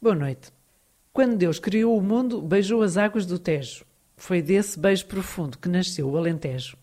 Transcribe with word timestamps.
Boa 0.00 0.14
noite. 0.14 0.52
Quando 1.12 1.36
Deus 1.36 1.58
criou 1.58 1.98
o 1.98 2.00
mundo, 2.00 2.40
beijou 2.40 2.82
as 2.82 2.96
águas 2.96 3.26
do 3.26 3.36
Tejo. 3.36 3.84
Foi 4.16 4.40
desse 4.40 4.78
beijo 4.78 5.04
profundo 5.06 5.58
que 5.58 5.68
nasceu 5.68 6.08
o 6.08 6.16
Alentejo. 6.16 6.76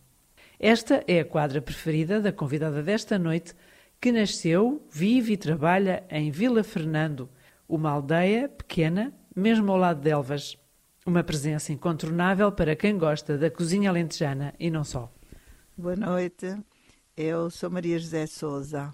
Esta 0.60 1.02
é 1.08 1.22
a 1.22 1.26
quadra 1.26 1.62
preferida 1.62 2.20
da 2.20 2.34
convidada 2.34 2.84
desta 2.84 3.18
noite, 3.18 3.54
que 4.02 4.12
nasceu, 4.12 4.86
vive 4.92 5.32
e 5.32 5.38
trabalha 5.38 6.04
em 6.10 6.30
Vila 6.30 6.62
Fernando, 6.62 7.30
uma 7.70 7.90
aldeia 7.92 8.50
pequena, 8.50 9.14
mesmo 9.34 9.72
ao 9.72 9.78
lado 9.78 10.02
de 10.02 10.10
Elvas. 10.10 10.58
Uma 11.06 11.24
presença 11.24 11.72
incontornável 11.72 12.52
para 12.52 12.76
quem 12.76 12.98
gosta 12.98 13.38
da 13.38 13.50
cozinha 13.50 13.92
alentejana 13.92 14.54
e 14.60 14.70
não 14.70 14.84
só. 14.84 15.10
Boa 15.78 15.96
noite, 15.96 16.58
eu 17.16 17.50
sou 17.50 17.70
Maria 17.70 17.98
José 17.98 18.28
Souza. 18.28 18.94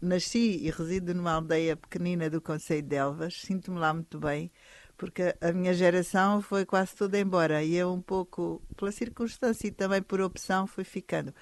Nasci 0.00 0.58
e 0.62 0.70
resido 0.70 1.14
numa 1.14 1.32
aldeia 1.32 1.76
pequenina 1.76 2.28
do 2.28 2.40
Conselho 2.40 2.82
de 2.82 2.96
Elvas, 2.96 3.40
sinto-me 3.40 3.78
lá 3.78 3.94
muito 3.94 4.18
bem, 4.18 4.50
porque 4.96 5.34
a 5.40 5.52
minha 5.52 5.72
geração 5.72 6.42
foi 6.42 6.64
quase 6.66 6.94
toda 6.94 7.18
embora 7.18 7.62
e 7.62 7.74
eu 7.74 7.92
um 7.92 8.02
pouco, 8.02 8.62
pela 8.76 8.92
circunstância 8.92 9.66
e 9.66 9.70
também 9.70 10.02
por 10.02 10.20
opção, 10.20 10.66
fui 10.66 10.84
ficando. 10.84 11.34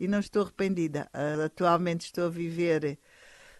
E 0.00 0.08
não 0.08 0.20
estou 0.20 0.42
arrependida. 0.42 1.08
Uh, 1.14 1.42
atualmente 1.44 2.06
estou 2.06 2.26
a 2.26 2.30
viver 2.30 2.98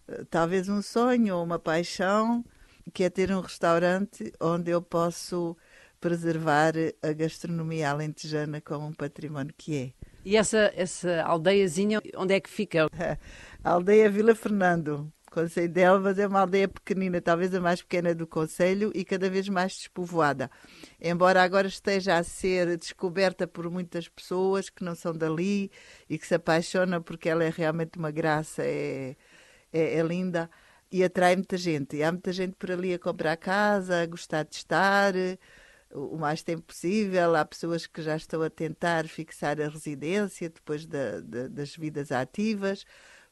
uh, 0.09 0.24
talvez 0.27 0.68
um 0.68 0.82
sonho 0.82 1.37
ou 1.37 1.45
uma 1.45 1.59
paixão, 1.59 2.45
que 2.93 3.05
é 3.05 3.10
ter 3.10 3.30
um 3.30 3.41
restaurante 3.41 4.32
onde 4.41 4.70
eu 4.70 4.82
posso 4.82 5.57
preservar 6.01 6.74
a 7.02 7.12
gastronomia 7.12 7.91
alentejana 7.91 8.60
como 8.60 8.87
um 8.87 8.93
património 8.93 9.55
que 9.57 9.77
é. 9.77 10.08
E 10.28 10.37
essa, 10.37 10.70
essa 10.77 11.23
aldeiazinha, 11.23 12.02
onde 12.14 12.34
é 12.34 12.41
que 12.41 12.50
fica? 12.50 12.87
A 13.64 13.70
aldeia 13.70 14.10
Vila 14.10 14.34
Fernando. 14.34 15.10
Conselho 15.30 15.70
de 15.70 15.80
Elvas 15.80 16.18
é 16.18 16.27
uma 16.27 16.41
aldeia 16.41 16.68
pequenina, 16.68 17.18
talvez 17.18 17.54
a 17.54 17.60
mais 17.62 17.80
pequena 17.80 18.14
do 18.14 18.27
Conselho 18.27 18.92
e 18.95 19.06
cada 19.06 19.30
vez 19.30 19.48
mais 19.48 19.73
despovoada. 19.73 20.51
Embora 21.01 21.42
agora 21.42 21.66
esteja 21.66 22.18
a 22.18 22.23
ser 22.23 22.76
descoberta 22.76 23.46
por 23.46 23.70
muitas 23.70 24.07
pessoas 24.07 24.68
que 24.68 24.85
não 24.85 24.95
são 24.95 25.15
dali 25.15 25.70
e 26.10 26.18
que 26.18 26.26
se 26.26 26.35
apaixonam 26.35 27.01
porque 27.01 27.30
ela 27.30 27.42
é 27.42 27.48
realmente 27.48 27.98
uma 27.98 28.10
graça, 28.10 28.63
é, 28.63 29.16
é, 29.73 29.95
é 29.95 30.02
linda 30.02 30.51
e 30.92 31.02
atrai 31.02 31.37
muita 31.37 31.57
gente. 31.57 31.96
E 31.96 32.02
há 32.02 32.13
muita 32.13 32.35
gente 32.35 32.54
por 32.54 32.70
ali 32.70 32.92
a 32.92 32.98
comprar 32.98 33.38
casa, 33.38 34.02
a 34.02 34.07
gostar 34.07 34.42
de 34.42 34.57
estar 34.57 35.15
o 35.93 36.17
mais 36.17 36.43
tempo 36.43 36.63
possível. 36.63 37.35
Há 37.35 37.45
pessoas 37.45 37.87
que 37.87 38.03
já 38.03 38.17
estão 38.17 38.43
a 38.43 38.51
tentar 38.51 39.07
fixar 39.09 39.61
a 39.61 39.69
residência 39.69 40.49
depois 40.49 40.87
da, 40.87 41.21
da, 41.21 41.49
das 41.49 41.77
vidas 41.77 42.13
ativas. 42.13 42.85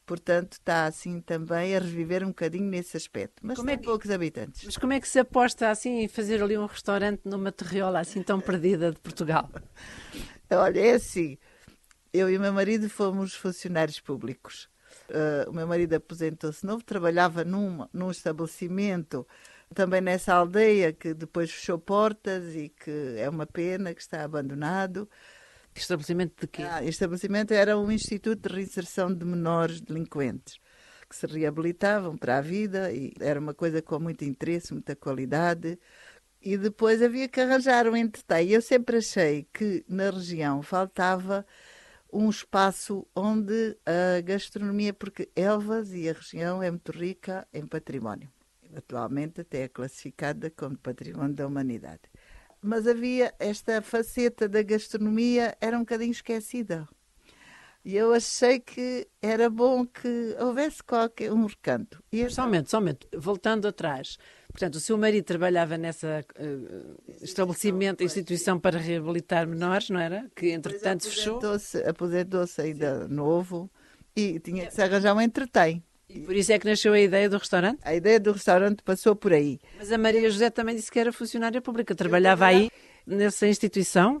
Portanto, 0.05 0.53
está 0.53 0.85
assim 0.85 1.19
também 1.19 1.75
a 1.75 1.79
reviver 1.79 2.23
um 2.23 2.27
bocadinho 2.27 2.63
nesse 2.63 2.95
aspecto. 2.95 3.41
Mas 3.41 3.57
como 3.57 3.67
tem 3.67 3.75
é 3.75 3.77
que, 3.77 3.83
poucos 3.83 4.09
habitantes. 4.09 4.63
Mas 4.63 4.77
como 4.77 4.93
é 4.93 5.01
que 5.01 5.07
se 5.07 5.19
aposta 5.19 5.69
assim 5.69 6.03
em 6.03 6.07
fazer 6.07 6.41
ali 6.41 6.57
um 6.57 6.65
restaurante 6.65 7.21
numa 7.25 7.51
terriola 7.51 7.99
assim 7.99 8.23
tão 8.23 8.39
perdida 8.39 8.91
de 8.91 8.99
Portugal? 8.99 9.49
Olha, 10.49 10.79
é 10.79 10.93
assim. 10.93 11.37
Eu 12.13 12.29
e 12.29 12.37
o 12.37 12.39
meu 12.39 12.53
marido 12.53 12.89
fomos 12.89 13.33
funcionários 13.33 13.99
públicos. 13.99 14.69
Uh, 15.09 15.49
o 15.49 15.53
meu 15.53 15.67
marido 15.67 15.93
aposentou-se 15.93 16.65
novo, 16.65 16.83
trabalhava 16.83 17.43
num, 17.43 17.85
num 17.91 18.09
estabelecimento 18.09 19.27
também 19.73 20.01
nessa 20.01 20.33
aldeia 20.33 20.93
que 20.93 21.13
depois 21.13 21.51
fechou 21.51 21.77
portas 21.77 22.55
e 22.55 22.69
que 22.69 23.15
é 23.17 23.29
uma 23.29 23.45
pena 23.45 23.93
que 23.93 24.01
está 24.01 24.23
abandonado. 24.23 25.09
Estabelecimento 25.75 26.41
de 26.41 26.47
quê? 26.47 26.63
Ah, 26.63 26.83
estabelecimento 26.83 27.53
era 27.53 27.77
um 27.77 27.91
instituto 27.91 28.49
de 28.49 28.55
reinserção 28.55 29.13
de 29.13 29.23
menores 29.23 29.79
delinquentes 29.79 30.59
que 31.07 31.15
se 31.15 31.25
reabilitavam 31.25 32.17
para 32.17 32.37
a 32.37 32.41
vida 32.41 32.91
e 32.91 33.13
era 33.19 33.39
uma 33.39 33.53
coisa 33.53 33.81
com 33.81 33.99
muito 33.99 34.25
interesse, 34.25 34.73
muita 34.73 34.95
qualidade. 34.95 35.79
E 36.41 36.57
depois 36.57 37.01
havia 37.01 37.27
que 37.27 37.41
arranjar 37.41 37.87
um 37.87 37.95
entreteio. 37.95 38.55
Eu 38.55 38.61
sempre 38.61 38.97
achei 38.97 39.47
que 39.53 39.85
na 39.87 40.09
região 40.09 40.61
faltava 40.61 41.45
um 42.11 42.29
espaço 42.29 43.05
onde 43.15 43.77
a 43.85 44.21
gastronomia, 44.21 44.93
porque 44.93 45.29
Elvas 45.35 45.93
e 45.93 46.09
a 46.09 46.13
região 46.13 46.63
é 46.63 46.69
muito 46.69 46.91
rica 46.91 47.47
em 47.53 47.65
património. 47.65 48.29
Atualmente 48.77 49.41
até 49.41 49.63
é 49.63 49.67
classificada 49.67 50.49
como 50.49 50.77
património 50.77 51.35
da 51.35 51.47
humanidade 51.47 52.01
mas 52.61 52.87
havia 52.87 53.33
esta 53.39 53.81
faceta 53.81 54.47
da 54.47 54.61
gastronomia 54.61 55.55
era 55.61 55.77
um 55.77 55.81
bocadinho 55.81 56.11
esquecida. 56.11 56.87
E 57.85 57.95
eu 57.95 58.13
achei 58.13 58.59
que 58.59 59.07
era 59.21 59.49
bom 59.49 59.85
que 59.85 60.35
houvesse 60.39 60.83
qualquer 60.83 61.31
um 61.31 61.45
recanto. 61.45 62.03
E 62.11 62.19
então... 62.19 62.31
Somente, 62.31 62.69
somente, 62.69 63.07
voltando 63.15 63.65
atrás. 63.65 64.17
Portanto, 64.49 64.75
o 64.75 64.79
seu 64.79 64.97
marido 64.97 65.23
trabalhava 65.23 65.77
nessa 65.77 66.25
uh, 66.37 67.23
estabelecimento, 67.23 68.03
instituição 68.03 68.59
para 68.59 68.77
reabilitar 68.77 69.47
menores, 69.47 69.89
não 69.89 70.01
era? 70.01 70.29
Que 70.35 70.49
entretanto 70.49 71.05
fechou. 71.05 71.37
Aposentou-se 71.37 71.77
aposentou 71.83 72.45
ainda 72.57 73.07
novo 73.07 73.71
e 74.13 74.37
tinha 74.39 74.65
que 74.65 74.73
se 74.73 74.81
arranjar 74.81 75.15
um 75.15 75.21
entretém. 75.21 75.81
E 76.17 76.21
por 76.21 76.35
isso 76.35 76.51
é 76.51 76.57
que 76.57 76.65
nasceu 76.65 76.93
a 76.93 76.99
ideia 76.99 77.29
do 77.29 77.37
restaurante? 77.37 77.79
A 77.83 77.93
ideia 77.93 78.19
do 78.19 78.31
restaurante 78.31 78.81
passou 78.81 79.15
por 79.15 79.31
aí. 79.31 79.59
Mas 79.77 79.91
a 79.91 79.99
Maria 79.99 80.27
José 80.31 80.49
também 80.49 80.75
disse 80.75 80.91
que 80.91 80.97
era 80.99 81.13
funcionária 81.13 81.61
pública, 81.61 81.93
trabalhava 81.93 82.47
aí 82.47 82.71
nessa 83.05 83.45
instituição? 83.47 84.19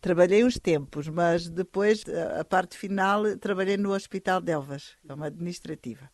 Trabalhei 0.00 0.42
uns 0.42 0.58
tempos, 0.58 1.06
mas 1.08 1.48
depois, 1.48 2.04
a 2.40 2.44
parte 2.44 2.76
final, 2.76 3.36
trabalhei 3.36 3.76
no 3.76 3.92
Hospital 3.92 4.40
de 4.40 4.50
Elvas, 4.50 4.96
é 5.08 5.14
uma 5.14 5.26
administrativa. 5.26 6.10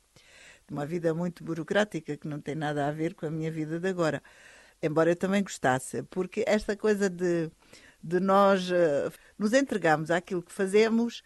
Uma 0.70 0.84
vida 0.84 1.14
muito 1.14 1.42
burocrática 1.42 2.18
que 2.18 2.28
não 2.28 2.38
tem 2.38 2.54
nada 2.54 2.86
a 2.86 2.90
ver 2.90 3.14
com 3.14 3.24
a 3.24 3.30
minha 3.30 3.50
vida 3.50 3.80
de 3.80 3.88
agora. 3.88 4.22
Embora 4.82 5.10
eu 5.10 5.16
também 5.16 5.42
gostasse, 5.42 6.02
porque 6.02 6.44
esta 6.46 6.76
coisa 6.76 7.08
de, 7.08 7.50
de 8.02 8.20
nós 8.20 8.70
uh, 8.70 9.10
nos 9.38 9.54
entregarmos 9.54 10.10
àquilo 10.10 10.42
que 10.42 10.52
fazemos 10.52 11.22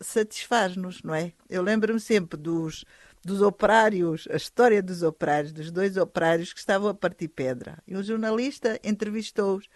satisfaz-nos, 0.00 1.02
não 1.04 1.14
é? 1.14 1.32
Eu 1.48 1.62
lembro-me 1.62 2.00
sempre 2.00 2.36
dos 2.38 2.84
dos 3.26 3.42
operários, 3.42 4.28
a 4.30 4.36
história 4.36 4.80
dos 4.80 5.02
operários, 5.02 5.52
dos 5.52 5.72
dois 5.72 5.96
operários 5.96 6.52
que 6.52 6.60
estavam 6.60 6.88
a 6.88 6.94
partir 6.94 7.26
pedra. 7.26 7.82
E 7.84 7.96
um 7.96 8.02
jornalista 8.02 8.78
entrevistou-os, 8.84 9.68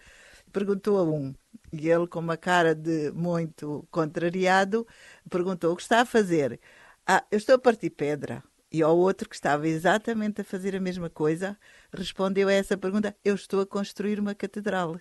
perguntou 0.53 0.97
a 0.97 1.03
um, 1.03 1.33
e 1.73 1.89
ele, 1.89 2.07
com 2.07 2.19
uma 2.19 2.37
cara 2.37 2.73
de 2.73 3.11
muito 3.11 3.85
contrariado, 3.91 4.87
perguntou: 5.29 5.73
O 5.73 5.75
que 5.75 5.81
está 5.81 5.99
a 5.99 6.05
fazer? 6.05 6.61
Ah, 7.05 7.25
eu 7.29 7.37
estou 7.37 7.55
a 7.55 7.59
partir 7.59 7.89
pedra. 7.89 8.41
E 8.71 8.81
ao 8.81 8.97
outro, 8.97 9.27
que 9.27 9.35
estava 9.35 9.67
exatamente 9.67 10.39
a 10.41 10.45
fazer 10.45 10.73
a 10.73 10.79
mesma 10.79 11.09
coisa, 11.09 11.57
respondeu 11.93 12.47
a 12.47 12.53
essa 12.53 12.77
pergunta: 12.77 13.15
Eu 13.23 13.35
estou 13.35 13.59
a 13.59 13.65
construir 13.65 14.17
uma 14.17 14.33
catedral. 14.33 14.97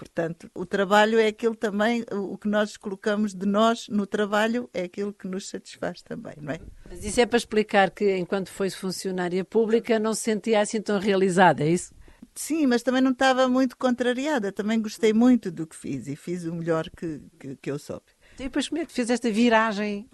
Portanto, 0.00 0.50
o 0.54 0.64
trabalho 0.64 1.18
é 1.18 1.26
aquilo 1.26 1.54
também, 1.54 2.06
o 2.10 2.38
que 2.38 2.48
nós 2.48 2.74
colocamos 2.78 3.34
de 3.34 3.44
nós 3.44 3.86
no 3.86 4.06
trabalho 4.06 4.70
é 4.72 4.84
aquilo 4.84 5.12
que 5.12 5.28
nos 5.28 5.46
satisfaz 5.46 6.00
também, 6.00 6.32
não 6.40 6.54
é? 6.54 6.60
Mas 6.88 7.04
isso 7.04 7.20
é 7.20 7.26
para 7.26 7.36
explicar 7.36 7.90
que, 7.90 8.16
enquanto 8.16 8.48
foi 8.48 8.70
funcionária 8.70 9.44
pública, 9.44 9.98
não 9.98 10.14
se 10.14 10.22
sentia 10.22 10.62
assim 10.62 10.80
tão 10.80 10.98
realizada, 10.98 11.64
é 11.64 11.68
isso? 11.68 11.94
Sim, 12.34 12.66
mas 12.66 12.82
também 12.82 13.02
não 13.02 13.10
estava 13.10 13.46
muito 13.46 13.76
contrariada. 13.76 14.50
Também 14.50 14.80
gostei 14.80 15.12
muito 15.12 15.50
do 15.50 15.66
que 15.66 15.76
fiz 15.76 16.08
e 16.08 16.16
fiz 16.16 16.46
o 16.46 16.54
melhor 16.54 16.88
que, 16.88 17.20
que, 17.38 17.56
que 17.56 17.70
eu 17.70 17.78
soube. 17.78 18.06
E 18.38 18.44
depois 18.44 18.70
como 18.70 18.80
é 18.80 18.86
que 18.86 18.92
fez 18.92 19.10
esta 19.10 19.30
viragem? 19.30 20.08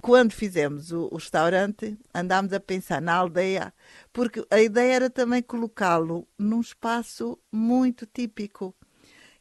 Quando 0.00 0.32
fizemos 0.32 0.92
o, 0.92 1.10
o, 1.12 1.16
restaurante, 1.16 1.98
andámos 2.14 2.54
a 2.54 2.60
pensar 2.60 3.02
na 3.02 3.12
aldeia, 3.12 3.74
porque 4.14 4.42
a 4.50 4.62
ideia 4.62 4.94
era 4.94 5.10
também 5.10 5.42
colocá-lo 5.42 6.26
num 6.38 6.62
espaço 6.62 7.38
muito 7.52 8.06
típico 8.06 8.74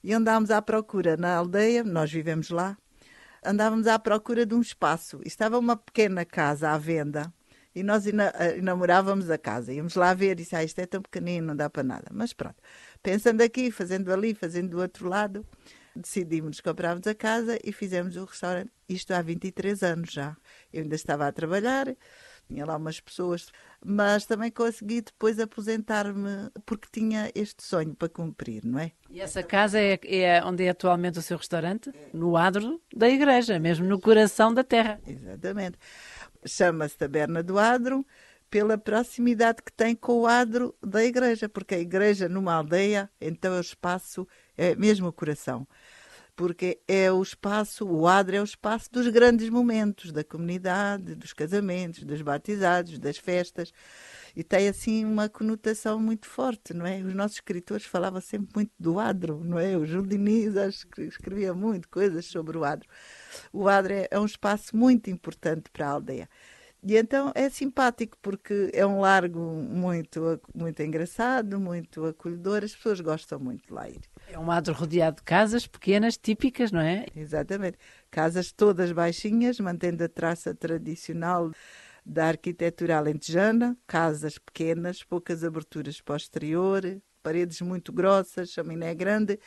e 0.04 0.14
andámos 0.14 0.52
à 0.52 0.62
procura 0.62 1.18
na 1.18 1.36
aldeia, 1.36 1.84
nós 1.84 2.12
vivemos 2.12 2.50
lá, 2.50 2.78
andávamos 3.44 3.88
à 3.88 3.98
procura 4.00 4.46
de 4.46 4.54
um 4.56 4.62
espaço. 4.62 5.20
Estava 5.26 5.58
uma 5.58 5.76
pequena 5.76 6.26
casa 6.26 6.70
à 6.70 6.78
venda 6.78 7.34
e 7.76 7.84
nós 7.84 8.06
enamorávamos 8.58 9.30
a 9.30 9.38
casa. 9.38 9.74
Íamos 9.74 9.96
lá 9.96 10.14
ver 10.14 10.32
e 10.32 10.36
disse, 10.36 10.56
ah, 10.56 10.64
isto 10.64 10.80
é 10.80 10.86
tão 10.86 11.02
pequenino, 11.02 11.48
não 11.48 11.56
dá 11.56 11.70
para 11.70 11.84
nada. 11.84 12.08
Mas 12.12 12.34
pronto, 12.34 12.58
pensando 13.02 13.42
aqui, 13.42 13.72
fazendo 13.72 14.12
ali, 14.12 14.34
fazendo 14.34 14.70
do 14.70 14.80
outro 14.80 15.08
lado, 15.08 15.46
decidimos, 15.96 16.62
comprarmos 16.62 17.06
a 17.08 17.16
casa 17.16 17.60
e 17.64 17.72
fizemos 17.72 18.16
o 18.16 18.26
restaurante. 18.26 18.72
Isto 18.88 19.14
há 19.14 19.22
23 19.22 19.84
anos 19.84 20.12
já. 20.12 20.36
Eu 20.74 20.84
ainda 20.84 20.96
estava 20.96 21.28
a 21.28 21.32
trabalhar, 21.32 21.96
tinha 22.50 22.66
lá 22.66 22.76
umas 22.78 23.00
pessoas, 23.00 23.52
mas 23.86 24.26
também 24.26 24.50
consegui 24.50 25.02
depois 25.02 25.40
aposentar-me 25.40 26.50
porque 26.66 26.88
tinha 26.92 27.32
este 27.36 27.64
sonho 27.64 27.94
para 27.94 28.10
cumprir, 28.10 28.66
não 28.66 28.80
é? 28.80 28.92
E 29.10 29.22
essa 29.22 29.44
casa 29.44 29.80
é, 29.80 30.00
é 30.04 30.44
onde 30.44 30.66
é 30.66 30.70
atualmente 30.70 31.20
o 31.20 31.22
seu 31.22 31.38
restaurante? 31.38 31.92
No 32.12 32.36
adro 32.36 32.82
da 32.94 33.08
igreja, 33.08 33.60
mesmo 33.60 33.86
no 33.86 34.02
coração 34.02 34.52
da 34.52 34.64
terra. 34.64 35.00
Exatamente. 35.06 35.78
Chama-se 36.46 36.98
Taberna 36.98 37.44
do 37.44 37.60
Adro 37.60 38.06
pela 38.50 38.78
proximidade 38.78 39.62
que 39.62 39.72
tem 39.72 39.96
com 39.96 40.22
o 40.22 40.28
adro 40.28 40.76
da 40.82 41.06
igreja, 41.06 41.48
porque 41.48 41.76
a 41.76 41.80
igreja 41.80 42.28
numa 42.28 42.56
aldeia, 42.56 43.10
então 43.22 43.56
o 43.56 43.62
espaço 43.62 44.28
é 44.58 44.76
mesmo 44.76 45.08
o 45.08 45.14
coração. 45.14 45.68
Porque 46.40 46.80
é 46.88 47.12
o 47.12 47.22
espaço, 47.22 47.86
o 47.86 48.08
adro 48.08 48.34
é 48.38 48.40
o 48.40 48.46
espaço 48.46 48.90
dos 48.90 49.10
grandes 49.10 49.50
momentos 49.50 50.10
da 50.10 50.24
comunidade, 50.24 51.14
dos 51.14 51.34
casamentos, 51.34 52.06
dos 52.06 52.22
batizados, 52.22 52.98
das 52.98 53.18
festas 53.18 53.74
e 54.34 54.42
tem 54.42 54.70
assim 54.70 55.04
uma 55.04 55.28
conotação 55.28 56.00
muito 56.00 56.28
forte, 56.28 56.74
não 56.74 56.86
é? 56.86 57.02
Os 57.02 57.14
nossos 57.14 57.36
escritores 57.36 57.86
falavam 57.86 58.22
sempre 58.22 58.48
muito 58.56 58.72
do 58.80 59.02
adro, 59.02 59.44
não 59.44 59.60
é? 59.60 59.76
O 59.76 59.86
Júlio 59.86 60.08
Diniz 60.08 60.54
escrevia 60.98 61.54
muito 61.54 61.90
coisas 61.90 62.26
sobre 62.26 62.58
o 62.58 62.64
adro. 62.64 62.88
O 63.52 63.68
adro 63.68 63.92
é, 63.92 64.08
é 64.10 64.18
um 64.18 64.26
espaço 64.26 64.78
muito 64.78 65.10
importante 65.10 65.70
para 65.70 65.88
a 65.88 65.92
aldeia. 65.92 66.30
E 66.82 66.96
então 66.96 67.34
é 67.36 67.50
simpático 67.50 68.18
porque 68.22 68.70
é 68.74 68.86
um 68.86 69.02
largo 69.02 69.42
muito, 69.42 70.40
muito 70.56 70.82
engraçado, 70.82 71.60
muito 71.60 72.06
acolhedor, 72.06 72.64
as 72.64 72.74
pessoas 72.74 73.02
gostam 73.02 73.38
muito 73.40 73.68
de 73.68 73.74
lá 73.74 73.90
ir. 73.90 74.00
É 74.32 74.38
um 74.38 74.52
adro 74.52 74.74
rodeado 74.74 75.18
de 75.18 75.24
casas 75.24 75.66
pequenas, 75.66 76.16
típicas, 76.16 76.72
não 76.72 76.80
é? 76.80 77.06
Exatamente. 77.16 77.78
Casas 78.12 78.52
todas 78.52 78.92
baixinhas, 78.92 79.60
mantendo 79.60 80.04
a 80.04 80.08
traça 80.08 80.54
tradicional 80.54 81.52
da 82.06 82.28
arquitetura 82.28 82.98
alentejana, 82.98 83.76
casas 83.88 84.38
pequenas, 84.38 85.04
poucas 85.04 85.44
aberturas 85.44 86.00
posterior, 86.00 86.84
paredes 87.24 87.60
muito 87.62 87.92
grossas, 87.92 88.52
chaminé 88.52 88.94
grande, 88.94 89.40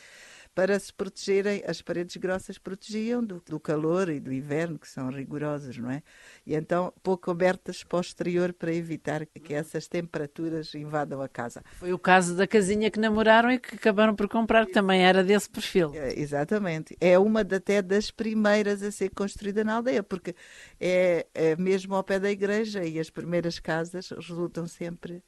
para 0.55 0.77
se 0.79 0.93
protegerem, 0.93 1.63
as 1.67 1.81
paredes 1.81 2.15
grossas 2.17 2.57
protegiam 2.57 3.23
do, 3.23 3.41
do, 3.45 3.59
calor 3.59 4.09
e 4.09 4.19
do 4.19 4.31
inverno, 4.31 4.77
que 4.77 4.87
são 4.87 5.09
rigorosos, 5.09 5.77
não 5.77 5.89
é? 5.89 6.03
E 6.45 6.53
então 6.53 6.93
pouco 7.01 7.31
abertas 7.31 7.83
posterior 7.83 8.53
para 8.53 8.73
evitar 8.73 9.25
que 9.25 9.53
essas 9.53 9.87
temperaturas 9.87 10.73
invadam 10.75 11.21
a 11.21 11.27
casa. 11.27 11.63
Foi 11.73 11.91
o 11.91 11.99
caso 11.99 12.35
da 12.35 12.45
casinha 12.45 12.91
que 12.91 12.99
namoraram 12.99 13.51
e 13.51 13.59
que 13.59 13.75
acabaram 13.75 14.15
por 14.15 14.27
comprar, 14.27 14.65
que 14.65 14.73
também 14.73 15.03
era 15.03 15.23
desse 15.23 15.49
perfil. 15.49 15.91
É, 15.95 16.19
exatamente. 16.19 16.95
É 16.99 17.17
uma 17.17 17.41
até 17.41 17.81
das 17.81 18.11
primeiras 18.11 18.83
a 18.83 18.91
ser 18.91 19.09
construída 19.09 19.63
na 19.63 19.75
aldeia, 19.75 20.03
porque 20.03 20.35
é, 20.79 21.25
é 21.33 21.55
mesmo 21.55 21.95
ao 21.95 22.03
pé 22.03 22.19
da 22.19 22.29
igreja 22.29 22.83
e 22.85 22.99
as 22.99 23.09
primeiras 23.09 23.59
casas 23.59 24.09
resultam 24.09 24.67
sempre 24.67 25.23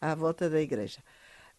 à 0.00 0.14
volta 0.14 0.48
da 0.48 0.60
igreja. 0.60 1.00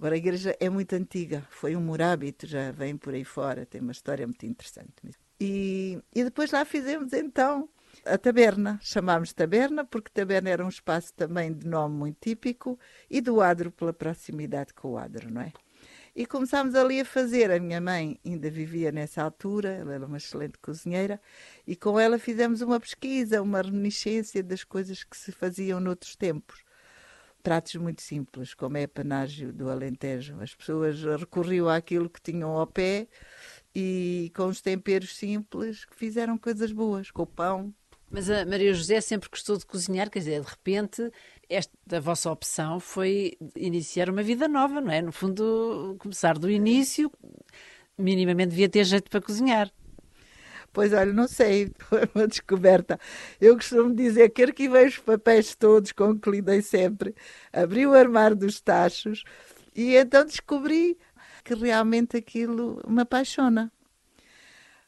Agora, 0.01 0.15
a 0.15 0.17
igreja 0.17 0.57
é 0.59 0.67
muito 0.67 0.93
antiga, 0.93 1.45
foi 1.51 1.75
um 1.75 1.79
murábito, 1.79 2.47
já 2.47 2.71
vem 2.71 2.97
por 2.97 3.13
aí 3.13 3.23
fora, 3.23 3.67
tem 3.67 3.79
uma 3.79 3.91
história 3.91 4.25
muito 4.25 4.43
interessante. 4.47 4.95
E, 5.39 6.01
e 6.15 6.23
depois 6.23 6.49
lá 6.49 6.65
fizemos 6.65 7.13
então 7.13 7.69
a 8.03 8.17
taberna. 8.17 8.79
Chamámos 8.81 9.31
taberna 9.31 9.85
porque 9.85 10.09
taberna 10.11 10.49
era 10.49 10.65
um 10.65 10.69
espaço 10.69 11.13
também 11.13 11.53
de 11.53 11.67
nome 11.67 11.97
muito 11.97 12.17
típico 12.19 12.79
e 13.11 13.21
do 13.21 13.41
adro 13.41 13.69
pela 13.69 13.93
proximidade 13.93 14.73
com 14.73 14.93
o 14.93 14.97
adro, 14.97 15.31
não 15.31 15.41
é? 15.41 15.53
E 16.15 16.25
começámos 16.25 16.73
ali 16.73 17.01
a 17.01 17.05
fazer. 17.05 17.51
A 17.51 17.59
minha 17.59 17.79
mãe 17.79 18.19
ainda 18.25 18.49
vivia 18.49 18.91
nessa 18.91 19.21
altura, 19.21 19.69
ela 19.69 19.93
era 19.93 20.07
uma 20.07 20.17
excelente 20.17 20.57
cozinheira, 20.57 21.21
e 21.67 21.75
com 21.75 21.99
ela 21.99 22.17
fizemos 22.17 22.61
uma 22.61 22.79
pesquisa, 22.79 23.39
uma 23.39 23.61
reminiscência 23.61 24.41
das 24.41 24.63
coisas 24.63 25.03
que 25.03 25.15
se 25.15 25.31
faziam 25.31 25.79
noutros 25.79 26.15
tempos 26.15 26.63
pratos 27.41 27.75
muito 27.75 28.01
simples, 28.01 28.53
como 28.53 28.77
é 28.77 28.87
panágio 28.87 29.51
do 29.51 29.69
Alentejo. 29.69 30.39
As 30.41 30.55
pessoas 30.55 31.03
recorriam 31.03 31.67
àquilo 31.67 32.09
que 32.09 32.21
tinham 32.21 32.51
ao 32.51 32.67
pé 32.67 33.07
e 33.75 34.31
com 34.35 34.47
os 34.47 34.61
temperos 34.61 35.15
simples 35.15 35.85
que 35.85 35.95
fizeram 35.95 36.37
coisas 36.37 36.71
boas, 36.71 37.11
com 37.11 37.23
o 37.23 37.27
pão. 37.27 37.73
Mas 38.09 38.29
a 38.29 38.45
Maria 38.45 38.73
José 38.73 38.99
sempre 38.99 39.29
gostou 39.29 39.57
de 39.57 39.65
cozinhar, 39.65 40.09
quer 40.09 40.19
dizer, 40.19 40.41
de 40.41 40.47
repente, 40.47 41.09
esta 41.49 42.01
vossa 42.01 42.29
opção 42.29 42.79
foi 42.79 43.37
iniciar 43.55 44.09
uma 44.09 44.21
vida 44.21 44.49
nova, 44.49 44.81
não 44.81 44.91
é? 44.91 45.01
No 45.01 45.13
fundo, 45.13 45.95
começar 45.97 46.37
do 46.37 46.49
início, 46.49 47.09
minimamente 47.97 48.49
devia 48.49 48.67
ter 48.67 48.83
jeito 48.83 49.09
para 49.09 49.21
cozinhar. 49.21 49.71
Pois 50.73 50.93
olha, 50.93 51.11
não 51.11 51.27
sei, 51.27 51.71
foi 51.79 52.09
uma 52.15 52.27
descoberta. 52.27 52.99
Eu 53.39 53.55
costumo 53.55 53.93
dizer 53.93 54.29
que 54.29 54.43
arquivei 54.43 54.87
os 54.87 54.97
papéis 54.97 55.55
todos 55.55 55.93
lidei 56.27 56.61
sempre, 56.61 57.15
abri 57.51 57.85
o 57.85 57.93
armário 57.93 58.35
dos 58.35 58.61
tachos 58.61 59.23
e 59.75 59.95
então 59.95 60.25
descobri 60.25 60.97
que 61.43 61.53
realmente 61.55 62.17
aquilo 62.17 62.81
me 62.87 63.01
apaixona. 63.01 63.71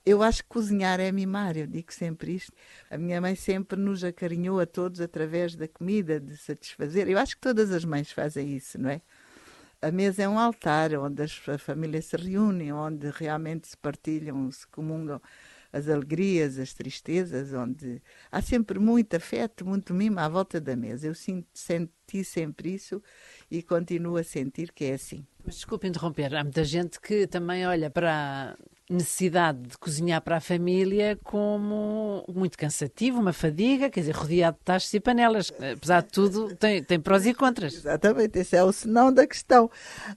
Eu 0.05 0.21
acho 0.21 0.43
que 0.43 0.49
cozinhar 0.49 0.99
é 0.99 1.11
mimar, 1.13 1.55
eu 1.55 1.65
digo 1.65 1.93
sempre 1.93 2.35
isto. 2.35 2.51
A 2.89 2.97
minha 2.97 3.21
mãe 3.21 3.35
sempre 3.35 3.79
nos 3.79 4.03
acarinhou 4.03 4.59
a 4.59 4.65
todos 4.65 4.99
através 4.99 5.55
da 5.55 5.65
comida, 5.65 6.19
de 6.19 6.35
satisfazer. 6.35 7.07
Eu 7.07 7.17
acho 7.17 7.35
que 7.35 7.41
todas 7.41 7.71
as 7.71 7.85
mães 7.85 8.11
fazem 8.11 8.53
isso, 8.53 8.77
não 8.77 8.89
é? 8.89 9.01
A 9.81 9.91
mesa 9.91 10.23
é 10.23 10.29
um 10.29 10.37
altar 10.37 10.93
onde 10.95 11.21
as 11.23 11.33
famílias 11.59 12.05
se 12.05 12.17
reúnem, 12.17 12.73
onde 12.73 13.09
realmente 13.11 13.67
se 13.67 13.77
partilham, 13.77 14.51
se 14.51 14.67
comungam 14.67 15.21
as 15.73 15.89
alegrias, 15.89 16.59
as 16.59 16.71
tristezas, 16.71 17.51
onde 17.51 17.99
há 18.31 18.41
sempre 18.41 18.77
muito 18.77 19.15
afeto, 19.15 19.65
muito 19.65 19.91
mimo 19.93 20.19
à 20.19 20.29
volta 20.29 20.61
da 20.61 20.75
mesa. 20.75 21.07
Eu 21.07 21.15
sinto, 21.15 21.47
senti 21.51 22.23
sempre 22.23 22.75
isso 22.75 23.01
e 23.49 23.63
continuo 23.63 24.17
a 24.17 24.23
sentir 24.23 24.71
que 24.71 24.85
é 24.85 24.93
assim. 24.93 25.25
Mas 25.43 25.55
desculpe 25.55 25.87
interromper, 25.87 26.35
há 26.35 26.43
muita 26.43 26.63
gente 26.63 27.01
que 27.01 27.25
também 27.25 27.65
olha 27.65 27.89
para 27.89 28.55
necessidade 28.93 29.59
de 29.59 29.77
cozinhar 29.77 30.21
para 30.21 30.37
a 30.37 30.41
família 30.41 31.17
como 31.23 32.23
muito 32.27 32.57
cansativo, 32.57 33.19
uma 33.19 33.33
fadiga, 33.33 33.89
quer 33.89 34.01
dizer, 34.01 34.15
rodeado 34.15 34.57
de 34.57 34.63
tachos 34.63 34.93
e 34.93 34.99
panelas. 34.99 35.51
Apesar 35.75 36.01
de 36.01 36.09
tudo, 36.09 36.55
tem, 36.55 36.83
tem 36.83 36.99
prós 36.99 37.25
e 37.25 37.33
contras. 37.33 37.73
Exatamente, 37.73 38.39
esse 38.39 38.55
é 38.55 38.63
o 38.63 38.71
senão 38.71 39.11
da 39.11 39.25
questão. 39.25 39.69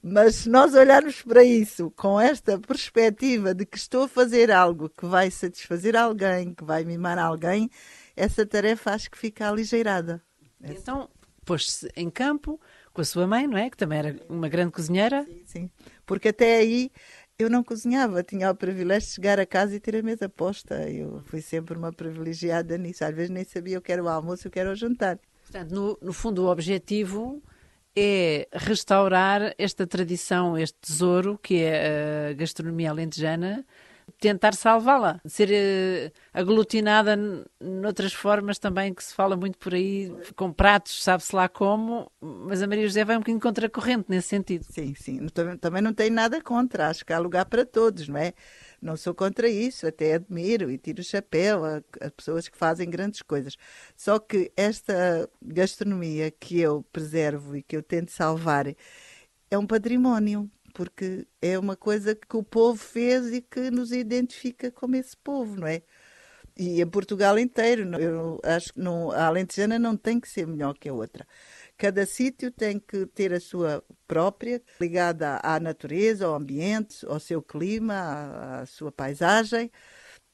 Mas 0.02 0.37
se 0.37 0.49
nós 0.49 0.75
olharmos 0.75 1.23
para 1.23 1.43
isso 1.43 1.90
com 1.96 2.20
esta 2.20 2.58
perspectiva 2.58 3.55
de 3.55 3.64
que 3.64 3.78
estou 3.78 4.05
a 4.05 4.08
fazer 4.08 4.50
algo 4.50 4.88
que 4.88 5.06
vai 5.06 5.31
satisfazer 5.31 5.96
alguém, 5.96 6.55
que 6.55 6.64
vai 6.64 6.84
mimar 6.84 7.19
alguém, 7.19 7.70
essa 8.14 8.46
tarefa 8.46 8.93
acho 8.93 9.11
que 9.11 9.19
fica 9.19 9.49
aligeirada. 9.49 10.22
Então, 10.62 11.08
pôs-se 11.44 11.88
em 11.96 12.11
campo 12.11 12.61
com 12.93 13.02
a 13.02 13.05
sua 13.05 13.26
mãe, 13.26 13.46
não 13.46 13.58
é? 13.58 13.69
Que 13.70 13.76
também 13.76 13.99
era 13.99 14.17
uma 14.29 14.49
grande 14.49 14.72
cozinheira. 14.72 15.25
Sim, 15.25 15.43
sim. 15.44 15.70
Porque 16.05 16.29
até 16.29 16.56
aí 16.56 16.90
eu 17.38 17.50
não 17.50 17.62
cozinhava, 17.62 18.22
tinha 18.22 18.50
o 18.50 18.54
privilégio 18.54 19.08
de 19.08 19.14
chegar 19.14 19.38
a 19.38 19.46
casa 19.46 19.76
e 19.76 19.80
ter 19.80 19.96
a 19.96 20.02
mesa 20.02 20.28
posta. 20.28 20.88
Eu 20.88 21.22
fui 21.26 21.40
sempre 21.42 21.76
uma 21.76 21.92
privilegiada 21.92 22.78
nisso. 22.78 23.04
Às 23.04 23.14
vezes 23.14 23.30
nem 23.30 23.44
sabia 23.44 23.78
o 23.78 23.82
que 23.82 23.92
era 23.92 24.02
o 24.02 24.08
almoço 24.08 24.46
e 24.46 24.48
o 24.48 24.50
que 24.50 24.58
era 24.58 24.72
o 24.72 24.74
jantar. 24.74 25.18
Portanto, 25.42 25.70
no, 25.70 25.98
no 26.00 26.12
fundo, 26.12 26.44
o 26.44 26.50
objetivo 26.50 27.42
é 27.94 28.48
restaurar 28.52 29.54
esta 29.58 29.86
tradição, 29.86 30.56
este 30.56 30.78
tesouro 30.80 31.38
que 31.42 31.62
é 31.62 32.30
a 32.30 32.32
gastronomia 32.32 32.90
alentejana, 32.90 33.64
tentar 34.20 34.55
salvá-la, 34.55 35.20
ser 35.26 35.50
uh, 35.50 36.12
aglutinada 36.32 37.17
noutras 37.61 38.12
formas 38.12 38.58
também 38.58 38.94
que 38.94 39.03
se 39.03 39.14
fala 39.14 39.37
muito 39.37 39.58
por 39.58 39.75
aí, 39.75 40.12
com 40.35 40.53
pratos, 40.53 41.03
sabe-se 41.03 41.35
lá 41.35 41.49
como, 41.49 42.11
mas 42.20 42.62
a 42.62 42.67
Maria 42.67 42.87
José 42.87 43.05
vai 43.05 43.17
um 43.17 43.20
bocadinho 43.20 43.41
contra 43.41 43.67
a 43.67 43.70
corrente 43.70 44.06
nesse 44.08 44.29
sentido. 44.29 44.64
Sim, 44.64 44.94
sim, 44.94 45.26
também 45.61 45.82
não 45.82 45.93
tem 45.93 46.10
nada 46.10 46.41
contra, 46.41 46.89
acho 46.89 47.05
que 47.05 47.13
há 47.13 47.19
lugar 47.19 47.46
para 47.46 47.67
todos, 47.67 48.08
não 48.08 48.19
é? 48.19 48.32
Não 48.81 48.96
sou 48.96 49.15
contra 49.15 49.48
isso, 49.48 49.86
até 49.86 50.15
admiro 50.15 50.70
e 50.70 50.79
tiro 50.79 51.01
o 51.01 51.05
chapéu 51.05 51.65
a, 51.65 51.82
a 52.01 52.10
pessoas 52.10 52.48
que 52.48 52.56
fazem 52.56 52.89
grandes 52.89 53.22
coisas. 53.22 53.56
Só 53.96 54.19
que 54.19 54.53
esta 54.56 55.29
gastronomia 55.43 56.31
que 56.31 56.60
eu 56.60 56.84
preservo 56.93 57.56
e 57.56 57.63
que 57.63 57.77
eu 57.77 57.82
tento 57.82 58.10
salvar 58.13 58.67
é 59.51 59.58
um 59.58 59.67
património 59.67 60.51
porque 60.76 61.26
é 61.40 61.58
uma 61.58 61.74
coisa 61.74 62.14
que 62.14 62.36
o 62.36 62.42
povo 62.42 62.76
fez 62.76 63.32
e 63.32 63.40
que 63.40 63.70
nos 63.70 63.92
identifica 63.92 64.70
como 64.70 64.94
esse 64.94 65.16
povo, 65.16 65.58
não 65.58 65.66
é? 65.66 65.82
E 66.54 66.82
em 66.82 66.86
Portugal 66.86 67.38
inteiro, 67.38 67.98
eu 67.98 68.38
acho 68.44 68.74
que 68.74 68.80
não, 68.80 69.10
a 69.10 69.26
Alentejana 69.26 69.78
não 69.78 69.96
tem 69.96 70.20
que 70.20 70.28
ser 70.28 70.46
melhor 70.46 70.74
que 70.74 70.88
a 70.90 70.92
outra. 70.92 71.26
Cada 71.78 72.04
sítio 72.04 72.50
tem 72.50 72.78
que 72.78 73.06
ter 73.06 73.32
a 73.32 73.40
sua 73.40 73.82
própria, 74.06 74.62
ligada 74.78 75.40
à 75.42 75.58
natureza, 75.58 76.26
ao 76.26 76.34
ambiente, 76.34 77.06
ao 77.06 77.18
seu 77.20 77.42
clima, 77.42 77.94
à, 77.94 78.60
à 78.60 78.66
sua 78.66 78.92
paisagem. 78.92 79.70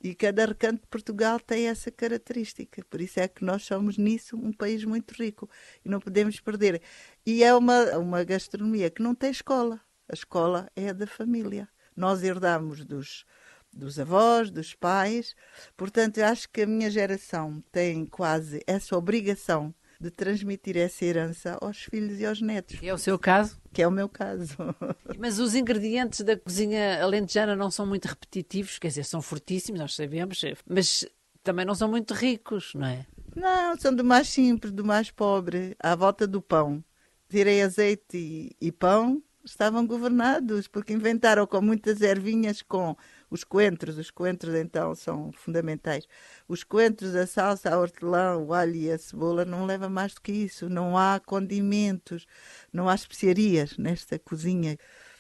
E 0.03 0.13
cada 0.15 0.47
recanto 0.47 0.83
de 0.83 0.89
Portugal 0.89 1.39
tem 1.39 1.69
essa 1.69 1.91
característica. 1.93 2.85
Por 2.91 3.01
isso 3.01 3.21
é 3.21 3.29
que 3.29 3.45
nós 3.45 3.63
somos 3.65 3.97
nisso 3.97 4.37
um 4.37 4.53
país 4.53 4.85
muito 4.85 5.13
rico 5.15 5.49
e 5.85 5.89
não 5.89 6.01
podemos 6.01 6.41
perder. 6.41 6.83
E 7.25 7.45
é 7.45 7.55
uma, 7.55 7.97
uma 7.99 8.25
gastronomia 8.25 8.91
que 8.91 9.03
não 9.03 9.15
tem 9.15 9.31
escola. 9.31 9.81
A 10.13 10.15
escola 10.15 10.71
é 10.77 10.93
da 10.93 11.07
família. 11.07 11.67
Nós 11.97 12.23
herdamos 12.23 12.85
dos, 12.85 13.25
dos 13.73 13.99
avós, 13.99 14.51
dos 14.51 14.75
pais. 14.75 15.35
Portanto, 15.75 16.19
eu 16.19 16.27
acho 16.27 16.51
que 16.51 16.61
a 16.61 16.67
minha 16.67 16.91
geração 16.91 17.65
tem 17.73 18.05
quase 18.05 18.63
essa 18.67 18.95
obrigação 18.95 19.75
de 19.99 20.11
transmitir 20.11 20.77
essa 20.77 21.03
herança 21.03 21.57
aos 21.63 21.85
filhos 21.85 22.21
e 22.21 22.27
aos 22.27 22.43
netos. 22.43 22.79
Que 22.79 22.89
é 22.89 22.93
o 22.93 22.99
seu 22.99 23.19
caso? 23.19 23.59
Que 23.73 23.81
é 23.81 23.89
o 23.89 23.91
meu 23.91 24.07
caso. 24.07 24.55
Mas 25.19 25.39
os 25.39 25.55
ingredientes 25.55 26.21
da 26.21 26.37
cozinha 26.37 27.03
alentejana 27.03 27.57
não 27.57 27.71
são 27.71 27.87
muito 27.87 28.05
repetitivos, 28.05 28.79
quer 28.79 28.89
dizer, 28.89 29.05
são 29.05 29.23
fortíssimos, 29.23 29.81
nós 29.81 29.95
sabemos, 29.95 30.43
mas 30.67 31.07
também 31.43 31.65
não 31.65 31.75
são 31.75 31.89
muito 31.89 32.13
ricos, 32.13 32.75
não 32.75 32.87
é? 32.87 33.07
Não, 33.35 33.79
são 33.79 33.95
do 33.95 34.05
mais 34.05 34.29
simples, 34.29 34.73
do 34.73 34.85
mais 34.85 35.11
pobre, 35.11 35.75
à 35.81 35.95
volta 35.95 36.27
do 36.27 36.43
pão. 36.43 36.85
Tirei 37.31 37.63
azeite 37.63 38.19
e, 38.19 38.57
e 38.61 38.71
pão 38.71 39.23
estavam 39.45 39.87
governados, 39.87 40.69
porque 40.69 40.93
inventaram 40.93 41.47
com 41.47 41.61
muitas 41.61 42.01
ervinhas, 42.01 42.63
com 42.63 42.97
Os 43.31 43.45
coentros, 43.45 43.97
os 43.97 44.11
coentros 44.11 44.55
então 44.55 44.95
são 44.95 45.33
fundamentais. 45.33 46.07
Os 46.47 46.63
coentros, 46.65 47.15
a 47.15 47.27
salsa, 47.27 47.71
a 47.71 47.79
hortelã, 47.79 48.37
o 48.37 48.53
alho 48.53 48.75
e 48.75 48.91
a 48.91 48.99
cebola 48.99 49.45
não 49.45 49.65
leva 49.65 49.89
mais 49.89 50.15
do 50.15 50.21
que 50.21 50.33
isso. 50.33 50.69
Não 50.69 50.99
há 50.99 51.21
condimentos, 51.25 52.27
não 52.73 52.89
há 52.89 52.95
especiarias 52.95 53.79
nesta 53.79 54.19
cozinha 54.19 54.77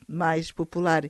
mais 0.07 0.53
popular. 0.53 1.09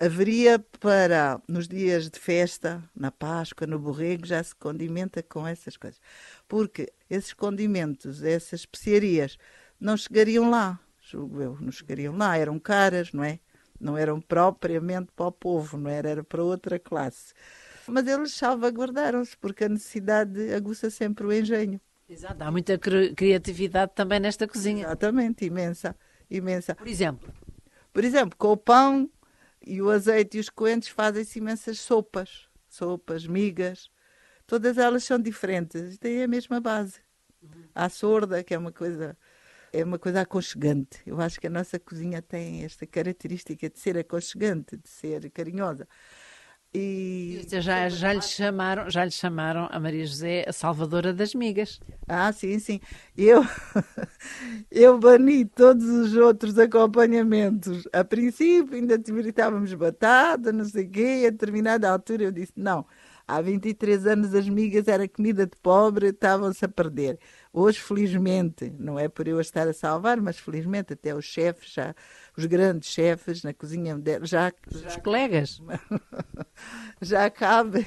Haveria 0.00 0.58
para, 0.80 1.40
nos 1.48 1.66
dias 1.68 2.08
de 2.08 2.18
festa, 2.20 2.82
na 2.94 3.10
Páscoa, 3.10 3.66
no 3.66 3.78
borrego, 3.78 4.26
já 4.26 4.42
se 4.42 4.54
condimenta 4.54 5.22
com 5.22 5.46
essas 5.46 5.76
coisas. 5.76 6.00
Porque 6.46 6.92
esses 7.10 7.32
condimentos, 7.32 8.22
essas 8.22 8.60
especiarias, 8.60 9.36
não 9.80 9.96
chegariam 9.96 10.50
lá, 10.50 10.80
julgo 11.10 11.42
eu, 11.42 11.58
não 11.60 11.72
chegariam 11.72 12.16
lá, 12.16 12.36
eram 12.36 12.58
caras, 12.58 13.12
não 13.12 13.24
é? 13.24 13.40
não 13.80 13.96
eram 13.96 14.20
propriamente 14.20 15.12
para 15.14 15.26
o 15.26 15.32
povo, 15.32 15.76
não 15.76 15.90
era, 15.90 16.08
era 16.08 16.24
para 16.24 16.42
outra 16.42 16.78
classe. 16.78 17.32
Mas 17.86 18.06
eles 18.06 18.32
salvaguardaram-se, 18.34 19.36
porque 19.36 19.64
a 19.64 19.68
necessidade 19.68 20.52
aguça 20.52 20.90
sempre 20.90 21.26
o 21.26 21.32
engenho. 21.32 21.80
Exato, 22.08 22.42
há 22.42 22.50
muita 22.50 22.78
criatividade 22.78 23.92
também 23.94 24.20
nesta 24.20 24.46
cozinha. 24.46 24.86
Exatamente, 24.86 25.44
imensa, 25.44 25.96
imensa. 26.30 26.74
Por 26.74 26.88
exemplo? 26.88 27.32
Por 27.92 28.04
exemplo, 28.04 28.36
com 28.36 28.52
o 28.52 28.56
pão 28.56 29.10
e 29.64 29.80
o 29.80 29.90
azeite 29.90 30.36
e 30.36 30.40
os 30.40 30.48
coentros 30.48 30.90
fazem-se 30.90 31.38
imensas 31.38 31.80
sopas, 31.80 32.48
sopas, 32.68 33.26
migas, 33.26 33.90
todas 34.46 34.78
elas 34.78 35.04
são 35.04 35.18
diferentes, 35.18 35.98
têm 35.98 36.22
a 36.22 36.28
mesma 36.28 36.60
base. 36.60 37.00
Uhum. 37.42 37.64
A 37.74 37.88
sorda, 37.88 38.42
que 38.42 38.54
é 38.54 38.58
uma 38.58 38.72
coisa 38.72 39.16
é 39.72 39.84
uma 39.84 39.98
coisa 39.98 40.20
aconchegante. 40.22 41.00
Eu 41.06 41.20
acho 41.20 41.40
que 41.40 41.46
a 41.46 41.50
nossa 41.50 41.78
cozinha 41.78 42.22
tem 42.22 42.64
esta 42.64 42.86
característica 42.86 43.68
de 43.68 43.78
ser 43.78 43.98
aconchegante, 43.98 44.76
de 44.76 44.88
ser 44.88 45.30
carinhosa. 45.30 45.86
E 46.74 47.46
já, 47.48 47.88
já, 47.88 48.12
lhe 48.12 48.20
chamaram, 48.20 48.90
já 48.90 49.02
lhe 49.02 49.10
chamaram 49.10 49.68
a 49.70 49.80
Maria 49.80 50.04
José 50.04 50.44
a 50.46 50.52
salvadora 50.52 51.14
das 51.14 51.34
migas. 51.34 51.80
Ah, 52.06 52.30
sim, 52.30 52.58
sim. 52.58 52.78
Eu, 53.16 53.42
eu 54.70 54.98
bani 54.98 55.46
todos 55.46 55.88
os 55.88 56.14
outros 56.14 56.58
acompanhamentos. 56.58 57.88
A 57.90 58.04
princípio 58.04 58.74
ainda 58.74 58.98
gritávamos 58.98 59.72
batata, 59.72 60.52
não 60.52 60.66
sei 60.66 60.84
o 60.84 60.90
quê, 60.90 61.24
a 61.26 61.30
determinada 61.30 61.90
altura 61.90 62.24
eu 62.24 62.30
disse, 62.30 62.52
não, 62.54 62.84
há 63.26 63.40
23 63.40 64.06
anos 64.06 64.34
as 64.34 64.46
migas 64.46 64.88
era 64.88 65.08
comida 65.08 65.46
de 65.46 65.56
pobre, 65.62 66.08
estavam-se 66.08 66.64
a 66.66 66.68
perder. 66.68 67.18
Hoje, 67.60 67.80
felizmente, 67.80 68.72
não 68.78 68.96
é 68.96 69.08
por 69.08 69.26
eu 69.26 69.38
a 69.38 69.40
estar 69.40 69.66
a 69.66 69.72
salvar, 69.72 70.20
mas 70.20 70.38
felizmente 70.38 70.92
até 70.92 71.12
os 71.12 71.24
chefes, 71.24 71.72
já, 71.72 71.92
os 72.36 72.46
grandes 72.46 72.88
chefes 72.88 73.42
na 73.42 73.52
cozinha, 73.52 74.00
já, 74.22 74.52
já 74.70 74.88
os 74.88 74.96
colegas, 74.98 75.60
já 77.02 77.28
cabe, 77.28 77.84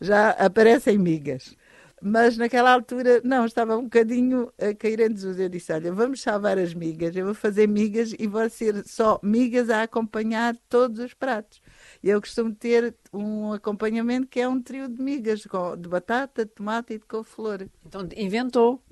já 0.00 0.30
aparecem 0.30 0.96
migas. 0.96 1.54
Mas 2.00 2.38
naquela 2.38 2.72
altura, 2.72 3.20
não, 3.22 3.44
estava 3.44 3.76
um 3.76 3.82
bocadinho 3.82 4.50
a 4.58 4.74
cair 4.74 5.00
em 5.00 5.12
desuso. 5.12 5.42
Eu 5.42 5.50
disse: 5.50 5.74
Olha, 5.74 5.92
vamos 5.92 6.22
salvar 6.22 6.56
as 6.56 6.72
migas, 6.72 7.14
eu 7.14 7.26
vou 7.26 7.34
fazer 7.34 7.68
migas 7.68 8.14
e 8.18 8.26
vou 8.26 8.48
ser 8.48 8.82
só 8.88 9.20
migas 9.22 9.68
a 9.68 9.82
acompanhar 9.82 10.56
todos 10.70 10.98
os 11.00 11.12
pratos. 11.12 11.60
E 12.02 12.08
eu 12.08 12.18
costumo 12.18 12.54
ter 12.54 12.96
um 13.12 13.52
acompanhamento 13.52 14.26
que 14.26 14.40
é 14.40 14.48
um 14.48 14.60
trio 14.60 14.88
de 14.88 15.02
migas, 15.02 15.40
de 15.78 15.88
batata, 15.88 16.46
de 16.46 16.50
tomate 16.50 16.94
e 16.94 16.98
de 16.98 17.04
couve-flor. 17.04 17.68
Então 17.86 18.08
inventou. 18.16 18.82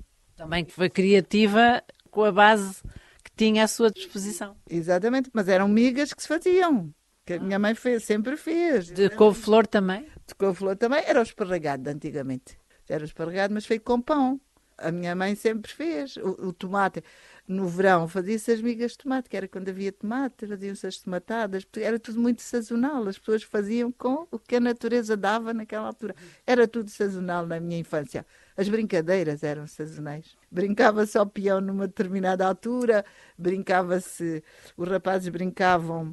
Também 0.41 0.65
que 0.65 0.73
foi 0.73 0.89
criativa 0.89 1.83
com 2.09 2.23
a 2.23 2.31
base 2.31 2.81
que 3.23 3.31
tinha 3.37 3.63
à 3.63 3.67
sua 3.67 3.91
disposição. 3.91 4.57
Exatamente, 4.67 5.29
mas 5.31 5.47
eram 5.47 5.67
migas 5.67 6.13
que 6.13 6.21
se 6.23 6.27
faziam. 6.27 6.91
Que 7.23 7.33
a 7.33 7.39
minha 7.39 7.59
mãe 7.59 7.75
fez, 7.75 8.03
sempre 8.03 8.35
fez. 8.35 8.87
De 8.87 9.07
couve-flor 9.11 9.67
também? 9.67 10.07
De 10.25 10.33
couve-flor 10.33 10.75
também. 10.75 11.03
Era 11.05 11.19
o 11.19 11.21
esparregado 11.21 11.87
antigamente. 11.91 12.57
Era 12.89 13.03
o 13.03 13.05
esparregado, 13.05 13.53
mas 13.53 13.67
feito 13.67 13.83
com 13.83 14.01
pão. 14.01 14.41
A 14.79 14.91
minha 14.91 15.15
mãe 15.15 15.35
sempre 15.35 15.71
fez. 15.71 16.17
O, 16.17 16.47
o 16.47 16.53
tomate 16.53 17.03
no 17.47 17.67
verão 17.67 18.07
fazia-se 18.07 18.51
as 18.51 18.61
migas 18.61 18.93
de 18.93 18.99
tomate, 18.99 19.29
que 19.29 19.37
era 19.37 19.47
quando 19.47 19.69
havia 19.69 19.91
tomate, 19.91 20.47
faziam-se 20.47 20.87
as 20.87 20.97
tomatadas, 20.97 21.67
era 21.77 21.99
tudo 21.99 22.19
muito 22.19 22.41
sazonal, 22.41 23.07
as 23.07 23.17
pessoas 23.17 23.43
faziam 23.43 23.91
com 23.91 24.27
o 24.31 24.39
que 24.39 24.55
a 24.55 24.59
natureza 24.59 25.17
dava 25.17 25.53
naquela 25.53 25.87
altura. 25.87 26.15
Era 26.47 26.67
tudo 26.67 26.89
sazonal 26.89 27.45
na 27.45 27.59
minha 27.59 27.79
infância. 27.79 28.25
As 28.61 28.69
brincadeiras 28.69 29.41
eram 29.41 29.65
sazonais. 29.65 30.37
Brincava-se 30.51 31.17
ao 31.17 31.25
peão 31.25 31.59
numa 31.59 31.87
determinada 31.87 32.45
altura, 32.45 33.03
brincava-se, 33.35 34.43
os 34.77 34.87
rapazes 34.87 35.29
brincavam 35.29 36.09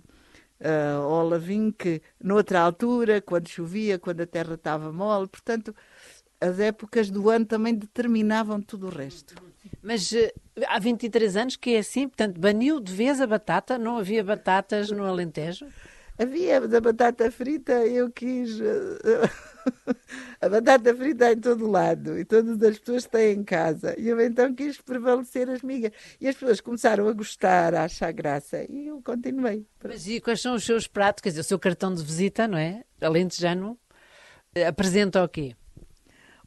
uh, 0.59 1.03
ao 1.03 1.29
lavinque 1.29 2.01
noutra 2.19 2.61
altura, 2.61 3.21
quando 3.21 3.49
chovia, 3.49 3.99
quando 3.99 4.23
a 4.23 4.27
terra 4.27 4.55
estava 4.55 4.91
mole, 4.91 5.29
portanto, 5.29 5.77
as 6.41 6.59
épocas 6.59 7.11
do 7.11 7.29
ano 7.29 7.45
também 7.45 7.75
determinavam 7.75 8.63
tudo 8.63 8.87
o 8.87 8.91
resto. 8.91 9.35
Mas 9.83 10.11
uh, 10.13 10.33
há 10.69 10.79
23 10.79 11.37
anos 11.37 11.55
que 11.55 11.75
é 11.75 11.81
assim, 11.81 12.09
portanto, 12.09 12.41
baniu 12.41 12.81
de 12.81 12.95
vez 12.95 13.21
a 13.21 13.27
batata? 13.27 13.77
Não 13.77 13.99
havia 13.99 14.25
batatas 14.25 14.91
no 14.91 15.05
Alentejo? 15.05 15.67
Havia 16.19 16.67
da 16.67 16.81
batata 16.81 17.31
frita, 17.31 17.73
eu 17.87 18.11
quis. 18.11 18.59
Uh, 18.59 18.97
a 20.41 20.49
batata 20.49 20.93
frita 20.95 21.33
em 21.33 21.39
todo 21.39 21.71
lado 21.71 22.19
e 22.19 22.25
todas 22.25 22.61
as 22.61 22.79
pessoas 22.79 23.07
têm 23.07 23.39
em 23.39 23.45
casa. 23.45 23.95
E 23.99 24.09
eu 24.09 24.21
então 24.21 24.53
quis 24.53 24.81
prevalecer 24.81 25.49
as 25.49 25.63
migas. 25.63 25.93
E 26.21 26.27
as 26.27 26.35
pessoas 26.35 26.61
começaram 26.61 27.07
a 27.09 27.13
gostar, 27.13 27.73
a 27.75 27.85
achar 27.85 28.13
graça. 28.13 28.65
E 28.69 28.89
eu 28.89 29.01
continuei. 29.01 29.65
Mas 29.83 30.09
e 30.09 30.21
quais 30.21 30.41
são 30.41 30.55
os 30.55 30.65
seus 30.65 30.89
pratos? 30.89 31.23
Quer 31.23 31.29
dizer, 31.29 31.43
o 31.43 31.45
seu 31.45 31.59
cartão 31.59 31.95
de 31.95 32.03
visita, 32.03 32.49
não 32.49 32.59
é? 32.59 32.83
Alentejano, 33.01 33.79
apresenta 34.67 35.23
o 35.23 35.29
quê? 35.29 35.55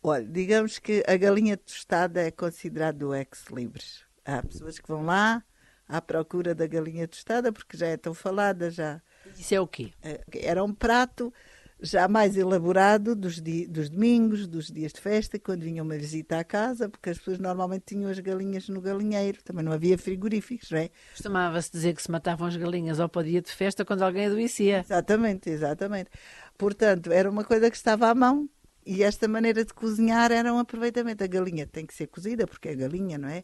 Olha, 0.03 0.25
digamos 0.25 0.79
que 0.79 1.03
a 1.07 1.15
galinha 1.15 1.55
tostada 1.55 2.21
é 2.21 2.31
considerado 2.31 3.03
o 3.03 3.15
ex-libris. 3.15 4.03
Há 4.25 4.41
pessoas 4.41 4.79
que 4.79 4.87
vão 4.87 5.05
lá 5.05 5.43
à 5.87 6.01
procura 6.01 6.55
da 6.55 6.67
galinha 6.67 7.07
tostada 7.07 7.53
porque 7.53 7.77
já 7.77 7.87
é 7.87 7.97
tão 7.97 8.13
falada, 8.13 8.69
já. 8.69 9.01
Isso 9.41 9.55
é 9.55 9.60
o 9.60 9.65
quê? 9.65 9.91
É, 10.03 10.21
era 10.36 10.63
um 10.63 10.71
prato 10.71 11.33
já 11.81 12.07
mais 12.07 12.38
elaborado 12.38 13.15
dos, 13.15 13.41
dos 13.67 13.89
domingos, 13.89 14.45
dos 14.45 14.67
dias 14.67 14.93
de 14.93 15.01
festa, 15.01 15.39
quando 15.39 15.63
vinha 15.63 15.81
uma 15.81 15.98
visita 15.98 16.38
à 16.38 16.43
casa, 16.43 16.88
porque 16.88 17.10
as 17.10 17.17
pessoas 17.17 17.39
normalmente 17.39 17.86
tinham 17.88 18.12
as 18.12 18.19
galinhas 18.19 18.69
no 18.69 18.79
galinheiro, 18.79 19.39
também 19.43 19.65
não 19.65 19.71
havia 19.71 19.98
frigoríficos, 19.98 20.69
não 20.69 20.77
é? 20.77 20.91
Costumava-se 21.13 21.71
dizer 21.71 21.95
que 21.95 22.03
se 22.03 22.12
matavam 22.12 22.48
as 22.48 22.55
galinhas 22.55 23.00
ao 23.00 23.10
para 23.10 23.21
o 23.21 23.24
dia 23.24 23.41
de 23.41 23.50
festa 23.51 23.83
quando 23.83 24.03
alguém 24.03 24.27
adoecia. 24.27 24.81
Exatamente, 24.81 25.50
exatamente. 25.50 26.12
Portanto, 26.55 27.12
era 27.12 27.27
uma 27.27 27.43
coisa 27.43 27.71
que 27.71 27.75
estava 27.75 28.10
à 28.10 28.13
mão, 28.13 28.48
e 28.86 29.01
esta 29.01 29.27
maneira 29.27 29.65
de 29.65 29.74
cozinhar 29.74 30.31
era 30.31 30.53
um 30.53 30.60
aproveitamento. 30.60 31.24
A 31.24 31.27
galinha 31.27 31.65
tem 31.65 31.86
que 31.86 31.95
ser 31.95 32.05
cozida, 32.05 32.45
porque 32.45 32.69
é 32.69 32.75
galinha, 32.75 33.17
não 33.17 33.29
é? 33.29 33.43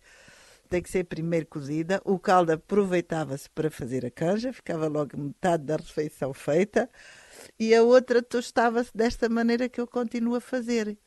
Tem 0.70 0.82
que 0.82 0.90
ser 0.90 1.06
primeiro 1.06 1.46
cozida. 1.48 2.02
O 2.04 2.20
caldo 2.20 2.52
aproveitava-se 2.52 3.50
para 3.50 3.72
fazer 3.72 4.06
a 4.06 4.12
canja, 4.12 4.52
ficava 4.52 4.88
logo 4.88 5.18
metade 5.18 5.64
da 5.64 5.78
refeição 5.78 6.34
feita. 6.34 6.90
E 7.60 7.74
a 7.74 7.84
outra 7.84 8.22
tostava-se 8.22 8.92
desta 8.96 9.30
maneira 9.30 9.70
que 9.70 9.80
eu 9.80 9.88
continuo 9.88 10.36
a 10.36 10.42
fazer. 10.42 10.98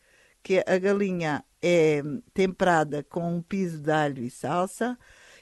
Que 0.42 0.64
a 0.66 0.78
galinha 0.78 1.44
é 1.60 2.02
temperada 2.32 3.04
com 3.04 3.36
um 3.36 3.42
piso 3.42 3.78
de 3.78 3.90
alho 3.90 4.22
e 4.22 4.30
salsa 4.30 4.98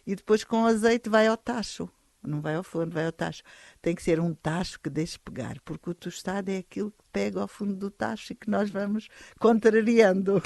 e 0.06 0.16
depois 0.16 0.42
com 0.42 0.66
azeite 0.66 1.08
vai 1.08 1.26
ao 1.26 1.36
tacho 1.36 1.88
não 2.22 2.40
vai 2.40 2.54
ao 2.54 2.62
forno, 2.62 2.92
vai 2.92 3.06
ao 3.06 3.12
tacho. 3.12 3.42
Tem 3.80 3.94
que 3.94 4.02
ser 4.02 4.20
um 4.20 4.34
tacho 4.34 4.80
que 4.80 4.90
deixe 4.90 5.18
pegar, 5.18 5.60
porque 5.64 5.90
o 5.90 5.94
tostado 5.94 6.50
é 6.50 6.58
aquilo 6.58 6.90
que 6.90 7.04
pega 7.12 7.40
ao 7.40 7.48
fundo 7.48 7.74
do 7.74 7.90
tacho 7.90 8.32
e 8.32 8.36
que 8.36 8.50
nós 8.50 8.70
vamos 8.70 9.08
contrariando. 9.38 10.42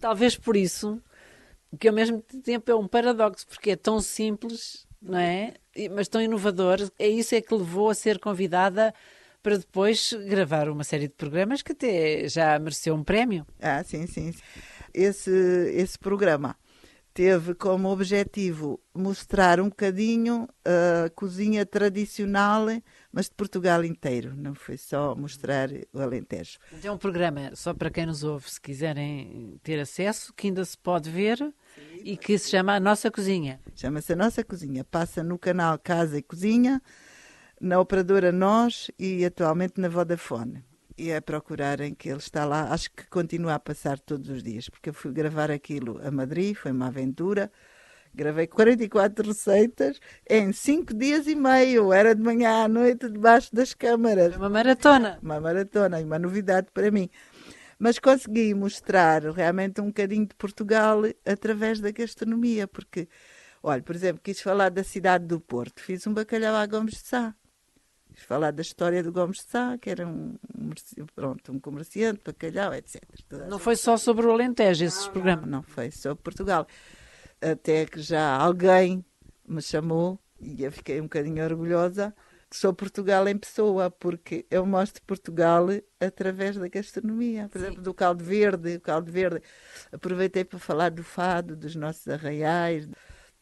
Talvez 0.00 0.36
por 0.36 0.56
isso, 0.56 1.02
que 1.78 1.88
ao 1.88 1.94
mesmo 1.94 2.22
tempo 2.44 2.70
é 2.70 2.74
um 2.74 2.88
paradoxo, 2.88 3.46
porque 3.46 3.72
é 3.72 3.76
tão 3.76 4.00
simples, 4.00 4.86
não 5.00 5.18
é? 5.18 5.54
Mas 5.92 6.08
tão 6.08 6.20
inovador. 6.20 6.78
É 6.98 7.08
isso 7.08 7.34
é 7.34 7.40
que 7.40 7.54
levou 7.54 7.90
a 7.90 7.94
ser 7.94 8.18
convidada 8.18 8.94
para 9.42 9.58
depois 9.58 10.12
gravar 10.26 10.68
uma 10.68 10.82
série 10.82 11.06
de 11.06 11.14
programas 11.14 11.62
que 11.62 11.72
até 11.72 12.28
já 12.28 12.58
mereceu 12.58 12.94
um 12.94 13.04
prémio. 13.04 13.46
Ah, 13.60 13.82
sim, 13.84 14.06
sim. 14.06 14.34
Esse, 14.92 15.30
esse 15.72 15.98
programa 15.98 16.56
teve 17.14 17.54
como 17.54 17.88
objetivo 17.88 18.78
mostrar 18.94 19.60
um 19.60 19.68
bocadinho 19.70 20.48
a 20.64 21.08
cozinha 21.10 21.64
tradicional, 21.64 22.66
mas 23.16 23.30
de 23.30 23.34
Portugal 23.34 23.82
inteiro, 23.82 24.34
não 24.36 24.54
foi 24.54 24.76
só 24.76 25.14
mostrar 25.14 25.70
o 25.90 26.00
Alentejo. 26.02 26.58
É 26.84 26.90
um 26.90 26.98
programa, 26.98 27.50
só 27.54 27.72
para 27.72 27.88
quem 27.88 28.04
nos 28.04 28.22
ouve, 28.22 28.50
se 28.50 28.60
quiserem 28.60 29.58
ter 29.62 29.80
acesso, 29.80 30.34
que 30.34 30.48
ainda 30.48 30.62
se 30.66 30.76
pode 30.76 31.08
ver 31.08 31.38
Sim, 31.38 32.00
e 32.04 32.14
que 32.14 32.36
se 32.36 32.50
chama 32.50 32.74
A 32.74 32.80
Nossa 32.80 33.10
Cozinha. 33.10 33.58
Chama-se 33.74 34.12
A 34.12 34.16
Nossa 34.16 34.44
Cozinha. 34.44 34.84
Passa 34.84 35.22
no 35.22 35.38
canal 35.38 35.78
Casa 35.78 36.18
e 36.18 36.22
Cozinha, 36.22 36.82
na 37.58 37.80
operadora 37.80 38.30
Nós 38.30 38.90
e 38.98 39.24
atualmente 39.24 39.80
na 39.80 39.88
Vodafone 39.88 40.62
e 40.94 41.10
a 41.10 41.22
procurarem 41.22 41.94
que 41.94 42.10
ele 42.10 42.18
está 42.18 42.44
lá. 42.44 42.70
Acho 42.70 42.90
que 42.90 43.06
continua 43.06 43.54
a 43.54 43.58
passar 43.58 43.98
todos 43.98 44.28
os 44.28 44.42
dias, 44.42 44.68
porque 44.68 44.90
eu 44.90 44.94
fui 44.94 45.10
gravar 45.10 45.50
aquilo 45.50 45.98
a 46.06 46.10
Madrid, 46.10 46.54
foi 46.54 46.70
uma 46.70 46.88
aventura 46.88 47.50
Gravei 48.16 48.46
44 48.46 49.28
receitas 49.28 50.00
em 50.26 50.50
5 50.50 50.94
dias 50.94 51.26
e 51.26 51.34
meio. 51.34 51.92
Era 51.92 52.14
de 52.14 52.22
manhã 52.22 52.64
à 52.64 52.68
noite 52.68 53.10
debaixo 53.10 53.54
das 53.54 53.74
câmaras. 53.74 54.34
Uma 54.36 54.48
maratona. 54.48 55.18
Uma 55.22 55.38
maratona, 55.38 55.98
uma 55.98 56.18
novidade 56.18 56.68
para 56.72 56.90
mim. 56.90 57.10
Mas 57.78 57.98
consegui 57.98 58.54
mostrar 58.54 59.22
realmente 59.22 59.82
um 59.82 59.88
bocadinho 59.88 60.26
de 60.26 60.34
Portugal 60.34 61.02
através 61.26 61.78
da 61.78 61.90
gastronomia, 61.90 62.66
porque, 62.66 63.06
olha, 63.62 63.82
por 63.82 63.94
exemplo, 63.94 64.22
quis 64.24 64.40
falar 64.40 64.70
da 64.70 64.82
cidade 64.82 65.26
do 65.26 65.38
Porto. 65.38 65.82
Fiz 65.82 66.06
um 66.06 66.14
bacalhau 66.14 66.56
à 66.56 66.64
Gomes 66.64 66.94
de 66.94 67.00
Sá. 67.00 67.34
Quis 68.14 68.24
falar 68.24 68.50
da 68.50 68.62
história 68.62 69.02
do 69.02 69.12
Gomes 69.12 69.40
de 69.40 69.50
Sá, 69.50 69.76
que 69.76 69.90
era 69.90 70.08
um, 70.08 70.36
pronto, 71.14 71.52
um 71.52 71.60
comerciante, 71.60 72.22
bacalhau, 72.24 72.72
etc. 72.72 73.02
Não 73.46 73.58
foi 73.58 73.76
só 73.76 73.98
sobre 73.98 74.24
o 74.24 74.30
Alentejo 74.30 74.86
esses 74.86 75.04
não, 75.04 75.12
programas? 75.12 75.44
Não, 75.44 75.58
não 75.58 75.62
foi 75.62 75.90
sobre 75.90 76.22
Portugal 76.22 76.66
até 77.40 77.86
que 77.86 78.00
já 78.00 78.36
alguém 78.36 79.04
me 79.46 79.62
chamou 79.62 80.18
e 80.40 80.64
eu 80.64 80.72
fiquei 80.72 81.00
um 81.00 81.04
bocadinho 81.04 81.44
orgulhosa 81.44 82.14
que 82.48 82.56
sou 82.56 82.72
Portugal 82.72 83.26
em 83.28 83.36
pessoa, 83.36 83.90
porque 83.90 84.46
eu 84.50 84.64
mostro 84.64 85.02
Portugal 85.02 85.66
através 86.00 86.56
da 86.56 86.68
gastronomia. 86.68 87.48
Por 87.48 87.58
Sim. 87.58 87.66
exemplo, 87.66 87.82
do 87.82 87.92
caldo 87.92 88.22
verde. 88.22 88.76
O 88.76 88.80
caldo 88.80 89.10
verde. 89.10 89.42
Aproveitei 89.92 90.44
para 90.44 90.58
falar 90.58 90.90
do 90.90 91.02
fado, 91.02 91.56
dos 91.56 91.74
nossos 91.74 92.06
arraiais. 92.06 92.88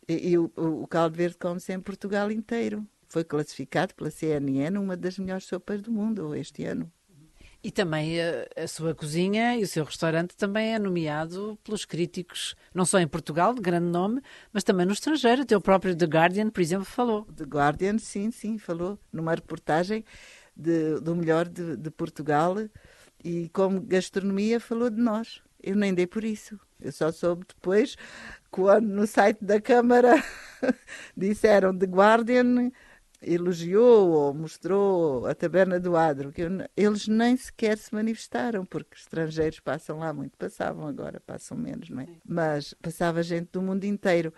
E, 0.08 0.30
e 0.30 0.38
o, 0.38 0.50
o, 0.56 0.86
caldo 0.86 1.16
verde 1.16 1.36
come-se 1.36 1.72
em 1.72 1.80
Portugal 1.80 2.30
inteiro. 2.30 2.86
Foi 3.08 3.24
classificado 3.24 3.94
pela 3.94 4.10
CNN 4.10 4.78
uma 4.78 4.96
das 4.96 5.18
melhores 5.18 5.44
sopas 5.44 5.82
do 5.82 5.92
mundo 5.92 6.34
este 6.34 6.64
ano. 6.64 6.90
E 7.64 7.70
também 7.70 8.20
a, 8.20 8.46
a, 8.62 8.68
sua 8.68 8.94
cozinha 8.94 9.56
e 9.56 9.62
o 9.62 9.66
seu 9.66 9.84
restaurante 9.84 10.36
também 10.36 10.74
é 10.74 10.78
nomeado 10.78 11.58
pelos 11.64 11.86
críticos, 11.86 12.54
não 12.74 12.84
só 12.84 12.98
em 12.98 13.08
Portugal, 13.08 13.54
de 13.54 13.62
grande 13.62 13.86
nome, 13.86 14.20
mas 14.52 14.62
também 14.62 14.84
no 14.84 14.92
estrangeiro. 14.92 15.40
O 15.40 15.46
teu 15.46 15.62
próprio 15.62 15.96
The 15.96 16.04
Guardian, 16.04 16.50
por 16.50 16.60
exemplo, 16.60 16.84
falou. 16.84 17.24
The 17.34 17.44
Guardian, 17.44 17.96
sim, 17.96 18.30
sim, 18.30 18.58
falou 18.58 18.98
numa 19.10 19.34
reportagem 19.34 20.04
de, 20.54 21.00
do 21.00 21.16
melhor 21.16 21.48
de, 21.48 21.74
de 21.74 21.90
Portugal 21.90 22.56
e 23.24 23.48
como 23.48 23.80
gastronomia 23.80 24.60
falou 24.60 24.90
de 24.90 25.00
nós. 25.00 25.40
Eu 25.62 25.74
nem 25.74 25.94
dei 25.94 26.06
por 26.06 26.22
isso. 26.22 26.60
Eu 26.78 26.92
só 26.92 27.10
soube 27.10 27.46
depois, 27.48 27.96
quando 28.50 28.88
no 28.88 29.06
site 29.06 29.42
da 29.42 29.58
Câmara 29.58 30.22
disseram 31.16 31.74
The 31.74 31.86
Guardian 31.86 32.70
elogiou 33.22 34.10
ou 34.10 34.34
mostrou 34.34 35.26
a 35.26 35.34
Taberna 35.34 35.80
do 35.80 35.96
Adro, 35.96 36.32
que 36.32 36.42
eles 36.76 37.08
nem 37.08 37.36
sequer 37.36 37.78
se 37.78 37.94
manifestaram, 37.94 38.64
porque 38.64 38.96
estrangeiros 38.96 39.60
passam 39.60 39.98
lá 39.98 40.12
muito, 40.12 40.36
passavam 40.36 40.86
agora, 40.86 41.20
passam 41.20 41.56
menos, 41.56 41.88
não 41.90 42.02
é? 42.02 42.08
Mas 42.26 42.74
passava 42.74 43.22
gente 43.22 43.48
do 43.52 43.62
mundo 43.62 43.84
inteiro. 43.84 44.32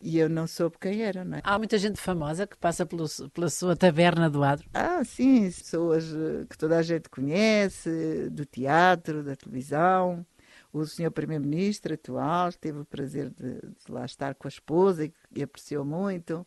E 0.00 0.18
eu 0.18 0.28
não 0.28 0.46
soube 0.46 0.76
quem 0.78 1.02
era, 1.02 1.24
não 1.24 1.38
é? 1.38 1.40
Há 1.42 1.56
muita 1.56 1.78
gente 1.78 1.98
famosa 1.98 2.46
que 2.46 2.58
passa 2.58 2.84
pelo, 2.84 3.06
pela 3.32 3.48
sua 3.48 3.74
taberna 3.74 4.28
do 4.28 4.44
Adro. 4.44 4.68
Ah, 4.74 5.02
sim, 5.02 5.44
pessoas 5.44 6.04
eh, 6.12 6.44
que 6.50 6.58
toda 6.58 6.76
a 6.76 6.82
gente 6.82 7.08
conhece, 7.08 8.28
do 8.30 8.44
teatro, 8.44 9.22
da 9.22 9.34
televisão. 9.34 10.26
O 10.70 10.84
senhor 10.84 11.10
Primeiro-Ministro 11.10 11.94
atual 11.94 12.52
teve 12.52 12.80
o 12.80 12.84
prazer 12.84 13.30
de, 13.30 13.54
de, 13.54 13.90
lá 13.92 14.04
estar 14.04 14.34
com 14.34 14.46
a 14.46 14.50
esposa 14.50 15.06
e, 15.06 15.12
e 15.34 15.42
apreciou 15.42 15.86
muito 15.86 16.46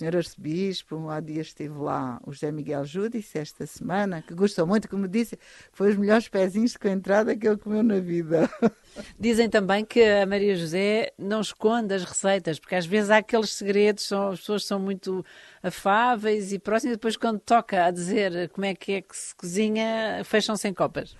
senhor 0.00 0.16
arcebispo, 0.16 1.10
há 1.10 1.20
dias 1.20 1.48
esteve 1.48 1.78
lá 1.78 2.18
o 2.26 2.32
José 2.32 2.50
Miguel 2.50 2.86
Júdice, 2.86 3.38
esta 3.38 3.66
semana, 3.66 4.22
que 4.22 4.32
gostou 4.32 4.66
muito, 4.66 4.88
como 4.88 5.06
disse, 5.06 5.38
foi 5.72 5.90
os 5.90 5.96
melhores 5.96 6.26
pezinhos 6.26 6.72
de 6.72 6.88
entrada 6.88 7.36
que 7.36 7.46
ele 7.46 7.58
comeu 7.58 7.82
na 7.82 8.00
vida. 8.00 8.48
Dizem 9.20 9.50
também 9.50 9.84
que 9.84 10.02
a 10.02 10.24
Maria 10.24 10.56
José 10.56 11.12
não 11.18 11.42
esconde 11.42 11.92
as 11.92 12.02
receitas, 12.02 12.58
porque 12.58 12.74
às 12.74 12.86
vezes 12.86 13.10
há 13.10 13.18
aqueles 13.18 13.50
segredos, 13.50 14.04
são, 14.04 14.28
as 14.28 14.40
pessoas 14.40 14.64
são 14.64 14.80
muito 14.80 15.22
afáveis 15.62 16.50
e 16.50 16.58
próximas, 16.58 16.94
e 16.94 16.96
depois 16.96 17.16
quando 17.16 17.38
toca 17.38 17.84
a 17.84 17.90
dizer 17.90 18.48
como 18.48 18.64
é 18.64 18.74
que 18.74 18.92
é 18.92 19.00
que 19.02 19.14
se 19.14 19.34
cozinha, 19.34 20.22
fecham-se 20.24 20.66
em 20.66 20.72
copas. 20.72 21.14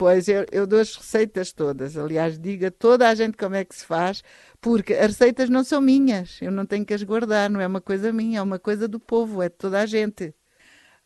Pois, 0.00 0.28
eu, 0.28 0.46
eu 0.50 0.66
dou 0.66 0.80
as 0.80 0.96
receitas 0.96 1.52
todas. 1.52 1.94
Aliás, 1.94 2.38
diga 2.38 2.70
toda 2.70 3.06
a 3.06 3.14
gente 3.14 3.36
como 3.36 3.54
é 3.54 3.66
que 3.66 3.74
se 3.74 3.84
faz, 3.84 4.24
porque 4.60 4.94
as 4.94 5.08
receitas 5.08 5.48
não 5.48 5.64
são 5.64 5.80
minhas. 5.80 6.40
Eu 6.42 6.50
não 6.50 6.66
tenho 6.66 6.84
que 6.84 6.94
as 6.94 7.02
guardar, 7.02 7.48
não 7.48 7.60
é 7.60 7.66
uma 7.66 7.80
coisa 7.80 8.12
minha, 8.12 8.40
é 8.40 8.42
uma 8.42 8.58
coisa 8.58 8.86
do 8.86 9.00
povo, 9.00 9.42
é 9.42 9.48
de 9.48 9.56
toda 9.56 9.80
a 9.80 9.86
gente. 9.86 10.34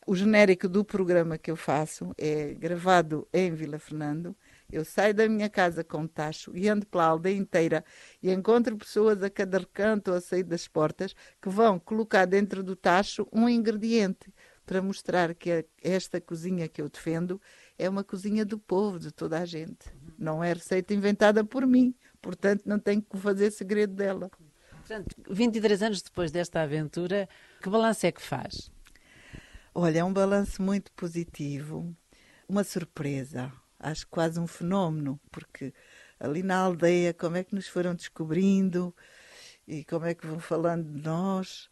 O 0.07 0.15
genérico 0.15 0.69
do 0.69 0.85
programa 0.85 1.39
que 1.39 1.51
eu 1.51 1.57
faço 1.57 2.13
é 2.19 2.53
gravado 2.55 3.27
em 3.33 3.55
Vila 3.55 3.79
Fernando. 3.79 4.37
Eu 4.71 4.85
saio 4.85 5.15
da 5.15 5.27
minha 5.29 5.49
casa 5.49 5.83
com 5.83 6.07
tacho 6.07 6.55
e 6.55 6.69
ando 6.69 6.85
pela 6.87 7.07
aldeia 7.07 7.37
inteira 7.37 7.85
e 8.23 8.31
encontro 8.31 8.77
pessoas 8.77 9.23
a 9.23 9.31
cada 9.31 9.59
recanto 9.59 10.11
ou 10.11 10.17
a 10.17 10.21
sair 10.21 10.43
das 10.43 10.69
portas 10.69 11.15
que 11.41 11.49
vão 11.49 11.79
colocar 11.79 12.27
dentro 12.27 12.63
do 12.63 12.77
tacho 12.77 13.27
um 13.33 13.49
ingrediente 13.49 14.33
para 14.67 14.83
mostrar 14.83 15.35
que 15.35 15.67
esta 15.83 16.21
cozinha 16.21 16.69
que 16.69 16.83
eu 16.83 16.89
defendo 16.89 17.41
é 17.79 17.89
uma 17.89 18.05
cozinha 18.05 18.45
do 18.45 18.59
povo, 18.59 18.99
de 18.99 19.13
toda 19.13 19.39
a 19.39 19.45
gente. 19.45 19.91
Não 20.19 20.43
é 20.43 20.53
receita 20.53 20.93
inventada 20.93 21.45
por 21.45 21.67
mim, 21.67 21.95
portanto 22.25 22.63
não 22.65 22.79
tenho 22.79 23.03
que 23.03 23.19
fazer 23.19 23.51
segredo 23.51 23.95
dela. 23.95 24.31
Portanto, 24.71 25.15
23 25.31 25.83
anos 25.83 26.03
depois 26.03 26.31
desta 26.31 26.63
aventura, 26.63 27.29
que 27.63 27.69
balanço 27.69 28.07
é 28.07 28.13
que 28.13 28.23
faz? 28.23 28.71
Olha, 29.75 29.99
é 29.99 30.05
um 30.05 30.13
balanço 30.13 30.63
muito 30.63 30.91
positivo, 30.93 31.95
uma 32.49 32.65
surpresa, 32.65 33.53
acho 33.79 34.07
quase 34.09 34.41
um 34.41 34.47
fenómeno, 34.47 35.21
porque 35.31 35.75
ali 36.19 36.43
na 36.43 36.57
aldeia, 36.57 37.13
como 37.13 37.37
é 37.37 37.45
que 37.45 37.55
nos 37.55 37.69
foram 37.69 37.95
descobrindo 37.95 38.95
e 39.69 39.85
como 39.85 40.07
é 40.07 40.15
que 40.15 40.27
vão 40.27 40.39
falando 40.39 40.91
de 40.91 41.03
nós. 41.03 41.69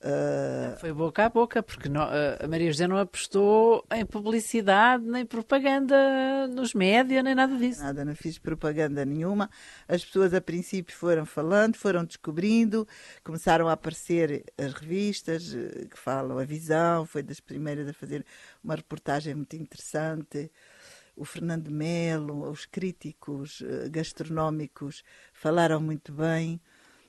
Uh... 0.00 0.78
Foi 0.78 0.92
boca 0.92 1.24
a 1.24 1.28
boca, 1.28 1.60
porque 1.60 1.88
não, 1.88 2.02
a 2.02 2.46
Maria 2.46 2.70
José 2.70 2.86
não 2.86 2.98
apostou 2.98 3.84
em 3.90 4.06
publicidade, 4.06 5.04
nem 5.04 5.26
propaganda 5.26 6.46
nos 6.46 6.72
médias, 6.72 7.24
nem 7.24 7.34
nada 7.34 7.56
disso. 7.56 7.82
Nada, 7.82 8.04
não 8.04 8.14
fiz 8.14 8.38
propaganda 8.38 9.04
nenhuma. 9.04 9.50
As 9.88 10.04
pessoas 10.04 10.32
a 10.32 10.40
princípio 10.40 10.94
foram 10.94 11.26
falando, 11.26 11.76
foram 11.76 12.04
descobrindo, 12.04 12.86
começaram 13.24 13.68
a 13.68 13.72
aparecer 13.72 14.44
as 14.56 14.72
revistas 14.72 15.52
eh, 15.52 15.86
que 15.90 15.98
falam 15.98 16.38
a 16.38 16.44
visão, 16.44 17.04
foi 17.04 17.22
das 17.22 17.40
primeiras 17.40 17.88
a 17.88 17.92
fazer 17.92 18.24
uma 18.62 18.76
reportagem 18.76 19.34
muito 19.34 19.56
interessante. 19.56 20.50
O 21.16 21.24
Fernando 21.24 21.72
Melo, 21.72 22.48
os 22.48 22.66
críticos 22.66 23.64
eh, 23.66 23.88
gastronómicos 23.88 25.02
falaram 25.32 25.80
muito 25.80 26.12
bem 26.12 26.60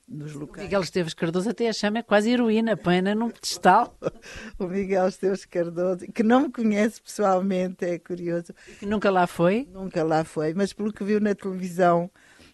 nos 0.10 0.34
locais. 0.34 0.64
O 0.64 0.66
Miguel 0.66 0.82
Esteves 0.82 1.14
Cardoso 1.14 1.50
até 1.50 1.70
a 1.70 1.74
chama 1.74 2.00
é 2.00 2.04
quase 2.04 2.32
heroína, 2.32 2.76
pena 2.76 3.14
num 3.14 3.30
pedestal. 3.30 3.96
o 4.58 4.66
Miguel 4.66 5.08
Esteves 5.08 5.46
Cardoso, 5.46 6.06
que 6.12 6.24
não 6.24 6.42
me 6.42 6.52
conhece 6.52 7.02
pessoalmente, 7.02 7.86
é 7.86 8.00
curioso. 8.00 8.54
Nunca 8.82 9.10
lá 9.10 9.28
foi? 9.28 9.68
Nunca 9.72 10.04
lá 10.04 10.24
foi, 10.24 10.54
mas 10.54 10.74
pelo 10.74 10.92
que 10.92 11.04
viu 11.04 11.20
na 11.20 11.36
televisão, 11.36 12.10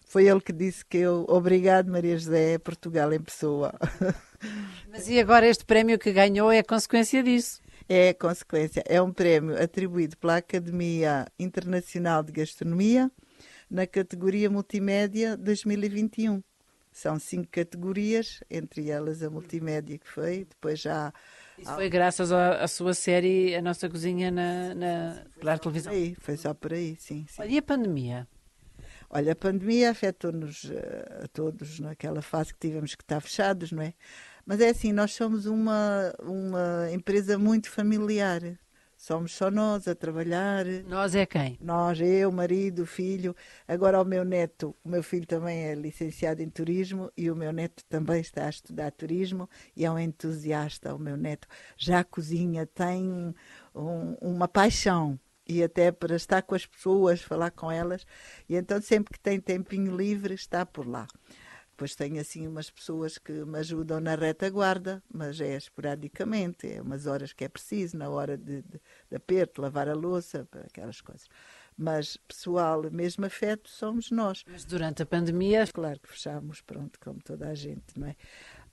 foi 0.06 0.28
ele 0.28 0.40
que 0.40 0.52
disse 0.52 0.84
que 0.84 0.98
eu, 0.98 1.24
obrigado 1.28 1.90
Maria 1.90 2.16
José, 2.16 2.54
é 2.54 2.58
Portugal 2.58 3.12
em 3.12 3.20
pessoa. 3.20 3.74
Mas 4.90 5.08
e 5.08 5.18
agora 5.18 5.46
este 5.46 5.64
prémio 5.64 5.98
que 5.98 6.12
ganhou 6.12 6.52
é 6.52 6.62
consequência 6.62 7.22
disso? 7.22 7.60
É 7.88 8.12
consequência, 8.12 8.82
é 8.86 9.00
um 9.00 9.12
prémio 9.12 9.60
atribuído 9.60 10.16
pela 10.16 10.36
Academia 10.36 11.26
Internacional 11.38 12.22
de 12.22 12.32
Gastronomia 12.32 13.10
na 13.70 13.86
categoria 13.86 14.48
Multimédia 14.48 15.36
2021. 15.36 16.42
São 16.96 17.18
cinco 17.18 17.48
categorias, 17.50 18.42
entre 18.48 18.88
elas 18.88 19.22
a 19.22 19.28
multimédia 19.28 19.98
que 19.98 20.08
foi, 20.08 20.46
depois 20.46 20.80
já... 20.80 21.12
Isso 21.58 21.74
foi 21.74 21.90
graças 21.90 22.32
à, 22.32 22.66
sua 22.66 22.94
série 22.94 23.54
A 23.54 23.60
Nossa 23.60 23.86
Cozinha 23.86 24.30
na, 24.30 24.74
na 24.74 25.22
pela 25.38 25.58
televisão? 25.58 25.92
Aí, 25.92 26.16
foi 26.18 26.38
só 26.38 26.54
por 26.54 26.72
aí, 26.72 26.96
sim, 26.98 27.26
sim. 27.28 27.42
Olha, 27.42 27.50
e 27.50 27.58
a 27.58 27.62
pandemia? 27.62 28.26
Olha, 29.10 29.32
a 29.32 29.36
pandemia 29.36 29.90
afetou-nos 29.90 30.64
uh, 30.64 31.24
a 31.24 31.28
todos 31.28 31.80
naquela 31.80 32.22
fase 32.22 32.54
que 32.54 32.60
tivemos 32.60 32.94
que 32.94 33.02
estar 33.02 33.20
fechados, 33.20 33.72
não 33.72 33.82
é? 33.82 33.92
Mas 34.46 34.62
é 34.62 34.70
assim, 34.70 34.90
nós 34.90 35.12
somos 35.12 35.44
uma, 35.44 36.14
uma 36.22 36.90
empresa 36.90 37.36
muito 37.36 37.68
familiar. 37.68 38.40
Somos 38.96 39.34
só 39.34 39.50
nós 39.50 39.86
a 39.86 39.94
trabalhar. 39.94 40.64
Nós 40.88 41.14
é 41.14 41.26
quem? 41.26 41.58
Nós, 41.60 42.00
eu, 42.00 42.32
marido, 42.32 42.86
filho. 42.86 43.36
Agora 43.68 44.00
o 44.00 44.04
meu 44.04 44.24
neto, 44.24 44.74
o 44.82 44.88
meu 44.88 45.02
filho 45.02 45.26
também 45.26 45.64
é 45.64 45.74
licenciado 45.74 46.42
em 46.42 46.48
turismo 46.48 47.12
e 47.16 47.30
o 47.30 47.36
meu 47.36 47.52
neto 47.52 47.84
também 47.88 48.20
está 48.20 48.46
a 48.46 48.50
estudar 48.50 48.90
turismo 48.92 49.48
e 49.76 49.84
é 49.84 49.90
um 49.90 49.98
entusiasta. 49.98 50.94
O 50.94 50.98
meu 50.98 51.16
neto 51.16 51.46
já 51.76 52.02
cozinha, 52.02 52.66
tem 52.66 53.34
um, 53.74 54.16
uma 54.20 54.48
paixão 54.48 55.18
e 55.46 55.62
até 55.62 55.92
para 55.92 56.16
estar 56.16 56.42
com 56.42 56.54
as 56.54 56.66
pessoas, 56.66 57.20
falar 57.20 57.50
com 57.50 57.70
elas. 57.70 58.06
E 58.48 58.56
então 58.56 58.80
sempre 58.80 59.12
que 59.14 59.20
tem 59.20 59.38
tempinho 59.38 59.94
livre 59.94 60.34
está 60.34 60.66
por 60.66 60.86
lá. 60.86 61.06
Depois 61.76 61.94
tenho 61.94 62.18
assim 62.18 62.48
umas 62.48 62.70
pessoas 62.70 63.18
que 63.18 63.44
me 63.44 63.58
ajudam 63.58 64.00
na 64.00 64.14
retaguarda, 64.14 65.02
mas 65.12 65.38
é 65.42 65.58
esporadicamente, 65.58 66.72
é 66.72 66.80
umas 66.80 67.06
horas 67.06 67.34
que 67.34 67.44
é 67.44 67.50
preciso, 67.50 67.98
na 67.98 68.08
hora 68.08 68.34
de, 68.34 68.62
de, 68.62 68.80
de 69.10 69.14
aperto, 69.14 69.60
lavar 69.60 69.86
a 69.86 69.92
louça, 69.92 70.48
aquelas 70.64 71.02
coisas. 71.02 71.28
Mas 71.76 72.16
pessoal, 72.16 72.90
mesmo 72.90 73.26
afeto, 73.26 73.68
somos 73.68 74.10
nós. 74.10 74.42
Mas 74.50 74.64
durante 74.64 75.02
a 75.02 75.06
pandemia. 75.06 75.66
Claro 75.66 76.00
que 76.00 76.08
fechámos, 76.08 76.62
pronto, 76.62 76.98
como 76.98 77.20
toda 77.22 77.46
a 77.46 77.54
gente, 77.54 77.84
não 77.94 78.06
é? 78.06 78.16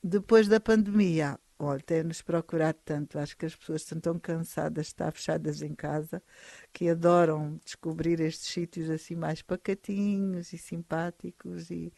Depois 0.02 0.48
da 0.48 0.62
pandemia, 0.62 1.38
olha, 1.60 1.82
tem-nos 1.82 2.22
procurado 2.22 2.80
tanto. 2.86 3.20
Acho 3.20 3.36
que 3.36 3.46
as 3.46 3.54
pessoas 3.54 3.82
estão 3.82 4.00
tão 4.00 4.18
cansadas 4.18 4.86
de 4.86 4.92
estar 4.94 5.12
fechadas 5.12 5.62
em 5.62 5.76
casa 5.76 6.24
que 6.72 6.88
adoram 6.88 7.60
descobrir 7.66 8.22
estes 8.22 8.48
sítios 8.48 8.90
assim 8.90 9.16
mais 9.16 9.42
pacatinhos 9.42 10.54
e 10.54 10.58
simpáticos 10.58 11.70
e, 11.70 11.92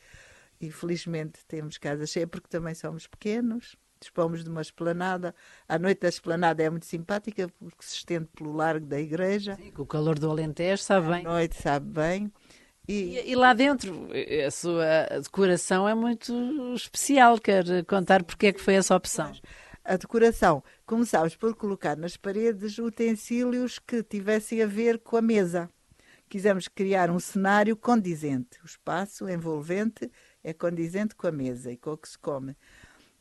e 0.60 0.72
felizmente 0.72 1.46
temos 1.48 1.78
casa 1.78 2.06
cheia 2.06 2.28
porque 2.28 2.48
também 2.48 2.74
somos 2.74 3.08
pequenos 3.08 3.76
dispomos 4.00 4.44
de 4.44 4.50
uma 4.50 4.62
esplanada. 4.62 5.34
À 5.68 5.78
noite 5.80 6.06
a 6.06 6.10
esplanada 6.10 6.64
é 6.64 6.70
muito 6.70 6.86
simpática 6.86 7.50
porque 7.60 7.84
se 7.84 7.96
estende 7.96 8.28
pelo 8.36 8.54
largo 8.54 8.86
da 8.86 9.00
igreja. 9.00 9.56
Sim, 9.56 9.72
com 9.72 9.82
o 9.82 9.86
calor 9.86 10.20
do 10.20 10.30
Alentejo, 10.30 10.82
sabe 10.84 11.08
bem. 11.10 11.24
Noite 11.24 11.56
sabe 11.62 11.90
bem. 11.90 12.32
E... 12.88 13.18
E, 13.18 13.32
e, 13.32 13.36
lá 13.36 13.54
dentro, 13.54 14.10
a 14.46 14.52
sua 14.52 14.86
decoração 15.22 15.90
é 15.90 15.96
muito 15.96 16.34
especial. 16.76 17.40
Quer 17.40 17.84
contar 17.86 18.24
porque 18.24 18.48
é 18.48 18.54
que 18.54 18.62
foi 18.62 18.76
essa 18.76 18.96
opção? 18.96 19.32
A 19.84 19.98
decoração. 19.98 20.64
Começámos 20.86 21.36
por 21.36 21.56
colocar 21.56 21.98
nas 21.98 22.16
paredes 22.16 22.78
utensílios 22.78 23.80
que 23.80 24.04
tivessem 24.04 24.62
a 24.62 24.68
ver 24.68 25.00
com 25.00 25.18
a 25.18 25.22
mesa. 25.22 25.70
Quisemos 26.30 26.68
criar 26.68 27.10
um 27.10 27.20
cenário 27.20 27.76
condizente. 27.76 28.60
O 28.64 28.66
espaço 28.66 29.30
envolvente 29.30 30.12
é 30.46 30.54
condizente 30.54 31.16
com 31.16 31.28
a 31.28 31.32
mesa 31.32 31.72
e 31.72 31.78
com 31.78 31.92
o 31.92 31.98
que 31.98 32.08
se 32.08 32.18
come. 32.18 32.56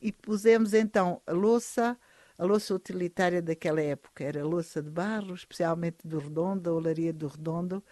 E 0.01 0.11
pusemos 0.11 0.73
então 0.73 1.21
a 1.25 1.33
louça, 1.33 1.97
a 2.37 2.45
louça 2.45 2.73
utilitária 2.73 3.41
daquela 3.41 3.81
época. 3.81 4.23
Era 4.23 4.41
a 4.41 4.45
louça 4.45 4.81
de 4.81 4.89
barro, 4.89 5.33
especialmente 5.33 6.07
do 6.07 6.19
Redondo, 6.19 6.69
a 6.69 6.73
olaria 6.73 7.11
do 7.11 7.27
Redondo 7.27 7.83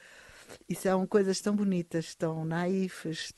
e 0.67 0.76
são 0.76 1.06
coisas 1.06 1.39
tão 1.41 1.56
bonitas, 1.56 2.15
tão 2.15 2.46
naifes, 2.46 3.34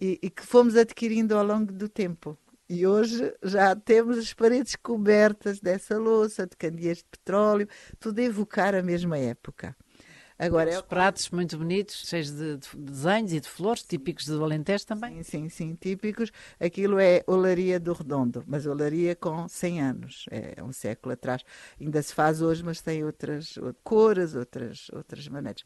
e, 0.00 0.18
e 0.22 0.30
que 0.30 0.44
fomos 0.44 0.76
adquirindo 0.76 1.36
ao 1.36 1.44
longo 1.44 1.72
do 1.72 1.88
tempo. 1.88 2.36
E 2.68 2.86
hoje 2.86 3.34
já 3.42 3.76
temos 3.76 4.18
as 4.18 4.32
paredes 4.32 4.76
cobertas 4.76 5.60
dessa 5.60 5.98
louça, 5.98 6.46
de 6.46 6.56
candeeiros 6.56 6.98
de 6.98 7.04
petróleo, 7.10 7.68
tudo 8.00 8.18
a 8.18 8.22
evocar 8.22 8.74
a 8.74 8.82
mesma 8.82 9.18
época. 9.18 9.76
Agora, 10.38 10.70
Os 10.70 10.76
é... 10.76 10.82
pratos 10.82 11.30
muito 11.30 11.56
bonitos, 11.58 12.04
cheios 12.06 12.30
de, 12.30 12.56
de, 12.56 12.68
desenhos 12.76 13.32
e 13.32 13.40
de 13.40 13.48
flores, 13.48 13.82
típicos 13.82 14.26
do 14.26 14.42
Alentejo 14.42 14.86
também. 14.86 15.22
Sim, 15.22 15.48
sim, 15.48 15.48
sim, 15.48 15.78
típicos. 15.80 16.30
Aquilo 16.58 16.98
é 16.98 17.22
olaria 17.26 17.78
do 17.78 17.92
Redondo, 17.92 18.42
mas 18.46 18.66
olaria 18.66 19.14
com 19.14 19.48
100 19.48 19.80
anos, 19.80 20.26
é 20.30 20.62
um 20.62 20.72
século 20.72 21.12
atrás. 21.12 21.42
Ainda 21.80 22.02
se 22.02 22.14
faz 22.14 22.42
hoje, 22.42 22.62
mas 22.62 22.80
tem 22.80 23.04
outras, 23.04 23.56
outras 23.56 23.82
cores, 23.82 24.34
outras, 24.34 24.90
outras 24.92 25.28
maneiras. 25.28 25.62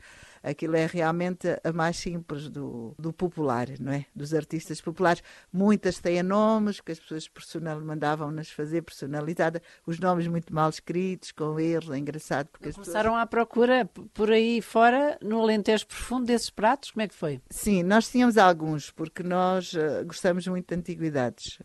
Aquilo 0.46 0.76
é 0.76 0.86
realmente 0.86 1.48
a 1.64 1.72
mais 1.72 1.96
simples 1.96 2.48
do, 2.48 2.94
do 2.96 3.12
popular, 3.12 3.66
não 3.80 3.92
é? 3.92 4.06
Dos 4.14 4.32
artistas 4.32 4.80
populares. 4.80 5.20
Muitas 5.52 5.98
têm 5.98 6.22
nomes 6.22 6.80
que 6.80 6.92
as 6.92 7.00
pessoas 7.00 7.26
personal 7.26 7.80
mandavam-nas 7.80 8.48
fazer 8.48 8.82
personalizadas, 8.82 9.60
os 9.84 9.98
nomes 9.98 10.28
muito 10.28 10.54
mal 10.54 10.70
escritos, 10.70 11.32
com 11.32 11.58
erros, 11.58 11.90
é 11.90 11.98
engraçado. 11.98 12.46
Porque 12.46 12.72
começaram 12.72 13.10
pessoas... 13.10 13.22
à 13.22 13.26
procura 13.26 13.90
por 14.14 14.30
aí 14.30 14.62
fora, 14.62 15.18
no 15.20 15.40
Alentejo 15.40 15.84
Profundo, 15.84 16.26
desses 16.26 16.48
pratos? 16.48 16.92
Como 16.92 17.02
é 17.02 17.08
que 17.08 17.14
foi? 17.14 17.40
Sim, 17.50 17.82
nós 17.82 18.08
tínhamos 18.08 18.38
alguns, 18.38 18.92
porque 18.92 19.24
nós 19.24 19.72
uh, 19.72 20.04
gostamos 20.06 20.46
muito 20.46 20.68
de 20.68 20.78
antiguidades. 20.78 21.58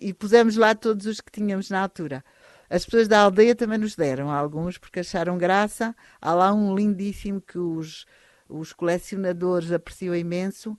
E 0.00 0.14
pusemos 0.14 0.56
lá 0.56 0.76
todos 0.76 1.06
os 1.06 1.20
que 1.20 1.32
tínhamos 1.32 1.70
na 1.70 1.80
altura. 1.80 2.22
As 2.68 2.84
pessoas 2.84 3.08
da 3.08 3.20
aldeia 3.20 3.54
também 3.54 3.78
nos 3.78 3.94
deram 3.94 4.30
alguns, 4.30 4.78
porque 4.78 5.00
acharam 5.00 5.38
graça. 5.38 5.94
Há 6.20 6.34
lá 6.34 6.52
um 6.52 6.74
lindíssimo 6.74 7.40
que 7.40 7.58
os, 7.58 8.06
os 8.48 8.72
colecionadores 8.72 9.72
apreciam 9.72 10.14
imenso 10.14 10.78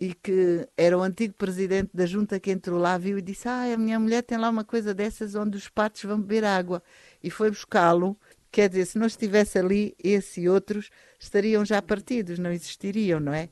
e 0.00 0.14
que 0.14 0.68
era 0.76 0.98
o 0.98 1.02
antigo 1.02 1.34
presidente 1.34 1.90
da 1.94 2.06
junta 2.06 2.40
que 2.40 2.50
entrou 2.50 2.78
lá, 2.78 2.98
viu 2.98 3.18
e 3.18 3.22
disse: 3.22 3.48
Ah, 3.48 3.72
a 3.72 3.76
minha 3.76 4.00
mulher 4.00 4.22
tem 4.22 4.38
lá 4.38 4.48
uma 4.48 4.64
coisa 4.64 4.92
dessas 4.94 5.34
onde 5.34 5.56
os 5.56 5.68
patos 5.68 6.02
vão 6.04 6.20
beber 6.20 6.44
água. 6.44 6.82
E 7.22 7.30
foi 7.30 7.50
buscá-lo 7.50 8.18
Quer 8.52 8.68
dizer, 8.68 8.84
se 8.84 8.98
não 8.98 9.06
estivesse 9.06 9.58
ali, 9.58 9.96
esse 9.98 10.42
e 10.42 10.48
outros 10.48 10.90
estariam 11.18 11.64
já 11.64 11.80
partidos, 11.80 12.38
não 12.38 12.52
existiriam, 12.52 13.18
não 13.18 13.32
é? 13.32 13.48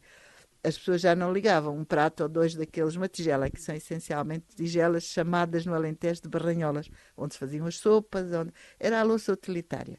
As 0.63 0.77
pessoas 0.77 1.01
já 1.01 1.15
não 1.15 1.33
ligavam 1.33 1.77
um 1.77 1.85
prato 1.85 2.23
ou 2.23 2.29
dois 2.29 2.55
daqueles, 2.55 2.95
uma 2.95 3.09
tigela, 3.09 3.49
que 3.49 3.61
são 3.61 3.75
essencialmente 3.75 4.45
tigelas 4.55 5.05
chamadas 5.05 5.65
no 5.65 5.75
Alentejo 5.75 6.23
de 6.23 6.29
barranholas, 6.29 6.91
onde 7.17 7.35
se 7.35 7.41
faziam 7.41 7.67
as 7.67 7.79
sopas, 7.79 8.31
onde... 8.33 8.53
era 8.79 9.01
a 9.01 9.03
louça 9.03 9.33
utilitária. 9.33 9.99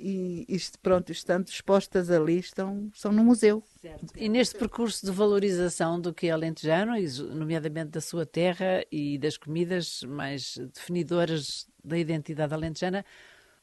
E 0.00 0.46
isto, 0.48 0.78
pronto, 0.78 1.10
estando 1.10 1.48
expostas 1.48 2.08
ali, 2.08 2.38
estão, 2.38 2.88
são 2.94 3.10
no 3.10 3.24
museu. 3.24 3.62
Certo. 3.82 4.06
E 4.16 4.28
neste 4.28 4.56
percurso 4.56 5.04
de 5.04 5.10
valorização 5.10 6.00
do 6.00 6.14
que 6.14 6.28
é 6.28 6.30
alentejano, 6.30 6.92
nomeadamente 7.34 7.90
da 7.90 8.00
sua 8.00 8.24
terra 8.24 8.84
e 8.92 9.18
das 9.18 9.36
comidas 9.36 10.04
mais 10.04 10.56
definidoras 10.72 11.68
da 11.82 11.98
identidade 11.98 12.54
alentejana, 12.54 13.04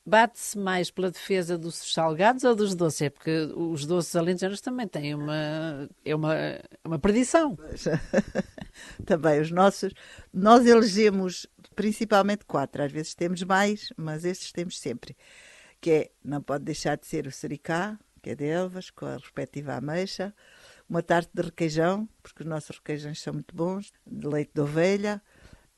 bate-se 0.06 0.58
mais 0.58 0.92
pela 0.92 1.10
defesa 1.10 1.58
dos 1.58 1.76
salgados 1.94 2.44
ou 2.44 2.56
dos 2.56 2.76
doces? 2.76 3.02
É 3.04 3.10
porque 3.10 3.50
os 3.56 3.86
doces 3.86 4.16
alentejanos 4.16 4.62
também 4.62 4.88
têm 4.88 5.16
uma, 5.16 5.90
é 6.04 6.16
uma, 6.16 6.36
uma 6.84 7.00
perdição. 7.00 7.58
também 9.06 9.42
os 9.42 9.52
nossos, 9.52 9.94
nós 10.32 10.66
elegemos 10.66 11.48
principalmente 11.76 12.46
quatro, 12.46 12.84
às 12.84 12.92
vezes 12.92 13.16
temos 13.16 13.42
mais, 13.44 13.92
mas 13.98 14.24
estes 14.24 14.52
temos 14.52 14.80
sempre, 14.80 15.16
que 15.82 15.92
é, 15.92 16.12
não 16.24 16.42
pode 16.42 16.64
deixar 16.64 16.98
de 16.98 17.06
ser 17.06 17.28
o 17.28 17.32
sericá, 17.32 18.00
que 18.22 18.30
é 18.30 18.36
de 18.36 18.46
Elvas, 18.46 18.90
com 18.90 19.06
a 19.06 19.18
respectiva 19.18 19.74
ameixa, 19.74 20.34
uma 20.90 21.04
tarte 21.04 21.32
de 21.34 21.42
requeijão, 21.42 22.08
porque 22.24 22.44
os 22.44 22.50
nossos 22.50 22.78
requeijões 22.78 23.20
são 23.20 23.34
muito 23.34 23.56
bons, 23.56 23.92
de 24.06 24.28
leite 24.28 24.52
de 24.54 24.62
ovelha, 24.62 25.22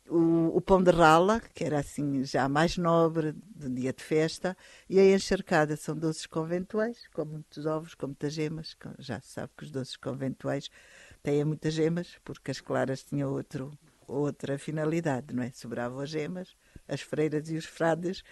o, 0.09 0.55
o, 0.55 0.61
pão 0.61 0.81
de 0.81 0.91
rala, 0.91 1.41
que 1.53 1.63
era 1.63 1.79
assim 1.79 2.23
já 2.23 2.47
mais 2.47 2.77
nobre, 2.77 3.33
de 3.55 3.69
dia 3.69 3.93
de 3.93 4.03
festa, 4.03 4.55
e 4.89 4.99
a 4.99 5.15
encharcada 5.15 5.75
são 5.75 5.95
doces 5.95 6.25
conventuais, 6.25 7.07
com 7.13 7.25
muitos 7.25 7.65
ovos, 7.65 7.93
com 7.93 8.07
muitas 8.07 8.33
gemas. 8.33 8.77
Já 8.99 9.19
se 9.19 9.33
sabe 9.33 9.51
que 9.57 9.63
os 9.63 9.71
doces 9.71 9.97
conventuais 9.97 10.69
têm 11.21 11.43
muitas 11.43 11.73
gemas, 11.73 12.17
porque 12.23 12.51
as 12.51 12.61
claras 12.61 13.03
tinham 13.03 13.31
outro, 13.31 13.77
outra 14.07 14.57
finalidade, 14.57 15.33
não 15.35 15.43
é? 15.43 15.51
Sobravam 15.51 15.99
as 15.99 16.09
gemas, 16.09 16.55
as 16.87 17.01
freiras 17.01 17.49
e 17.49 17.55
os 17.55 17.65
frades 17.65 18.23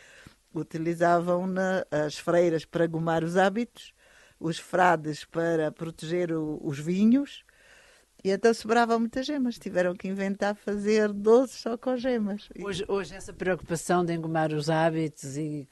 utilizavam 0.53 1.45
na, 1.45 1.85
as 1.91 2.17
freiras 2.17 2.63
para 2.63 2.87
gomar 2.87 3.23
os 3.23 3.35
hábitos, 3.35 3.93
os 4.39 4.57
frades 4.57 5.25
para 5.25 5.71
proteger 5.71 6.31
o, 6.31 6.59
os 6.63 6.79
vinhos 6.79 7.43
e 8.25 8.31
então 8.31 8.51
sobrava 8.55 8.97
muitas 8.97 9.23
gemas. 9.23 9.59
Tiveram 9.59 9.93
que 9.93 10.07
inventar 10.07 10.55
fazer 10.55 11.13
doces 11.13 11.61
só 11.61 11.77
com 11.77 11.95
gemas. 11.95 12.49
Hoje, 12.59 12.83
hoje 12.87 13.13
essa 13.13 13.31
preocupação 13.31 14.03
de 14.03 14.13
engomar 14.13 14.51
os 14.51 14.67
hábitos 14.67 15.37
e, 15.37 15.67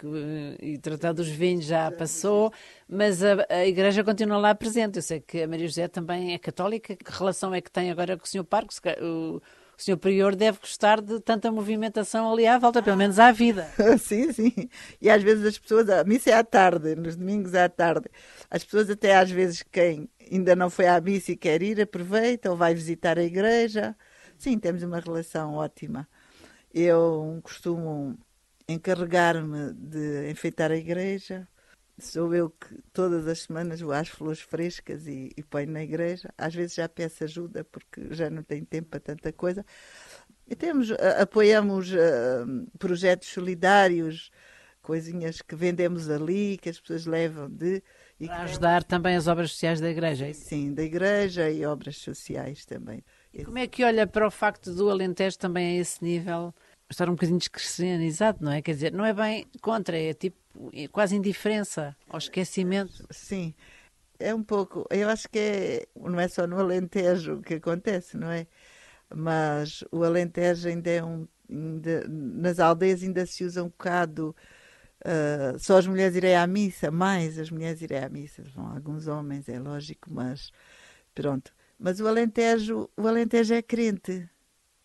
e 0.62 0.78
tratar 0.78 1.14
dos 1.14 1.28
vinhos 1.28 1.66
já 1.66 1.90
passou, 1.92 2.54
mas 2.88 3.24
a, 3.24 3.44
a, 3.50 3.66
Igreja 3.66 4.04
continua 4.04 4.38
lá 4.38 4.54
presente. 4.54 4.98
Eu 4.98 5.02
sei 5.02 5.20
que 5.20 5.42
a 5.42 5.48
Maria 5.48 5.68
José 5.68 5.88
também 5.88 6.36
é 6.36 6.38
católica. 6.38 6.96
Que 6.96 7.12
relação 7.12 7.56
é 7.56 7.60
que 7.60 7.72
tem 7.72 7.90
agora 7.90 8.16
com 8.16 8.24
o 8.24 8.28
Sr. 8.28 8.44
Parco? 8.44 8.72
O, 9.02 9.42
o 9.78 9.82
Sr. 9.82 9.98
Prior 9.98 10.36
deve 10.36 10.60
gostar 10.60 11.02
de 11.02 11.20
tanta 11.20 11.52
movimentação 11.52 12.32
ali 12.32 12.46
à 12.46 12.58
volta, 12.58 12.82
pelo 12.82 12.98
menos 12.98 13.20
à 13.20 13.32
vida. 13.32 13.68
sim, 14.00 14.32
sim. 14.32 14.70
E 15.02 15.10
às 15.10 15.24
vezes 15.24 15.46
as 15.46 15.58
pessoas, 15.58 15.90
a 15.90 16.04
missa 16.04 16.30
é 16.30 16.34
à 16.34 16.44
tarde, 16.44 16.96
nos 16.96 17.16
domingos 17.16 17.54
é 17.54 17.64
à 17.64 17.70
tarde. 17.70 18.08
As 18.50 18.64
pessoas 18.64 18.90
até 18.90 19.16
às 19.16 19.32
vezes 19.32 19.64
quem 19.64 20.10
ainda 20.32 20.56
não 20.56 20.70
foi 20.70 20.88
à 20.88 21.00
missa 21.02 21.32
e 21.32 21.38
quer 21.38 21.62
ir, 21.62 21.82
aproveita 21.82 22.52
ou 22.52 22.58
vai 22.58 22.74
visitar 22.74 23.18
a 23.18 23.24
igreja. 23.24 23.96
Sim, 24.38 24.58
temos 24.60 24.84
uma 24.84 25.00
relação 25.00 25.56
ótima. 25.56 26.08
Eu 26.74 27.40
costumo 27.44 28.18
encarregar-me 28.68 29.74
de 29.74 30.30
enfeitar 30.30 30.72
a 30.72 30.78
igreja. 30.78 31.48
Sou 32.00 32.34
eu 32.34 32.50
que 32.50 32.82
todas 32.92 33.28
as 33.28 33.42
semanas 33.42 33.80
vou 33.80 33.92
às 33.92 34.08
flores 34.08 34.40
frescas 34.40 35.06
e, 35.06 35.32
e 35.38 35.44
ponho 35.44 35.70
na 35.70 35.84
igreja. 35.84 36.34
Às 36.38 36.56
vezes 36.56 36.76
já 36.76 36.90
peço 36.90 37.24
ajuda 37.24 37.64
porque 37.64 38.08
já 38.12 38.30
não 38.30 38.42
tenho 38.42 38.66
tempo 38.66 38.90
para 38.90 39.00
tanta 39.00 39.32
coisa. 39.32 39.64
E 40.48 40.56
temos, 40.56 40.92
apoiamos 41.20 41.92
uh, 41.92 42.78
projetos 42.80 43.30
solidários, 43.30 44.32
coisinhas 44.82 45.42
que 45.42 45.56
vendemos 45.56 46.10
ali, 46.10 46.58
que 46.58 46.70
as 46.70 46.80
pessoas 46.80 47.06
levam 47.06 47.50
de. 47.50 47.82
Para 48.20 48.44
ajudar 48.44 48.84
também 48.84 49.16
as 49.16 49.28
obras 49.28 49.52
sociais 49.52 49.80
da 49.80 49.90
Igreja, 49.90 50.28
é 50.28 50.34
Sim, 50.34 50.74
da 50.74 50.84
Igreja 50.84 51.50
e 51.50 51.66
obras 51.66 51.98
sociais 51.98 52.66
também. 52.66 53.04
E 53.34 53.44
como 53.44 53.58
é 53.58 53.68
que 53.68 53.84
olha 53.84 54.08
para 54.08 54.28
o 54.28 54.32
facto 54.32 54.74
do 54.74 54.90
Alentejo 54.90 55.38
também 55.38 55.78
a 55.78 55.82
esse 55.82 56.04
nível 56.04 56.54
estar 56.90 57.10
um 57.10 57.14
bocadinho 57.14 57.40
descristianizado, 57.40 58.40
não 58.42 58.52
é? 58.52 58.62
Quer 58.62 58.74
dizer, 58.74 58.94
não 58.94 59.06
é 59.06 59.14
bem 59.14 59.48
contra, 59.62 59.98
é 59.98 60.14
tipo 60.14 60.38
é 60.74 60.88
quase 60.88 61.16
indiferença 61.16 61.96
ao 62.08 62.18
esquecimento. 62.20 63.06
Sim, 63.10 63.54
é 64.20 64.34
um 64.34 64.44
pouco. 64.44 64.86
Eu 64.90 65.10
acho 65.10 65.28
que 65.30 65.40
é, 65.40 65.88
não 65.96 66.20
é 66.20 66.28
só 66.28 66.46
no 66.46 66.60
Alentejo 66.60 67.42
que 67.42 67.56
acontece, 67.56 68.18
não 68.18 68.32
é? 68.32 68.48
Mas 69.14 69.84
o 69.92 70.04
Alentejo 70.04 70.68
ainda 70.68 70.90
é 70.90 71.04
um. 71.04 71.28
Ainda, 71.50 72.08
nas 72.08 72.60
aldeias 72.60 73.04
ainda 73.04 73.26
se 73.26 73.44
usa 73.44 73.64
um 73.64 73.68
bocado 73.68 74.36
Uh, 75.04 75.60
só 75.60 75.78
as 75.78 75.86
mulheres 75.86 76.16
irem 76.16 76.34
à 76.34 76.48
missa, 76.48 76.90
mais 76.90 77.38
as 77.38 77.52
mulheres 77.52 77.82
irem 77.82 78.02
à 78.02 78.08
missa. 78.08 78.42
Alguns 78.56 79.08
homens, 79.08 79.50
é 79.50 79.60
lógico, 79.60 80.10
mas 80.10 80.50
pronto. 81.14 81.54
Mas 81.78 82.00
o 82.00 82.08
Alentejo, 82.08 82.90
o 82.96 83.08
Alentejo 83.08 83.54
é 83.54 83.62
crente. 83.62 84.30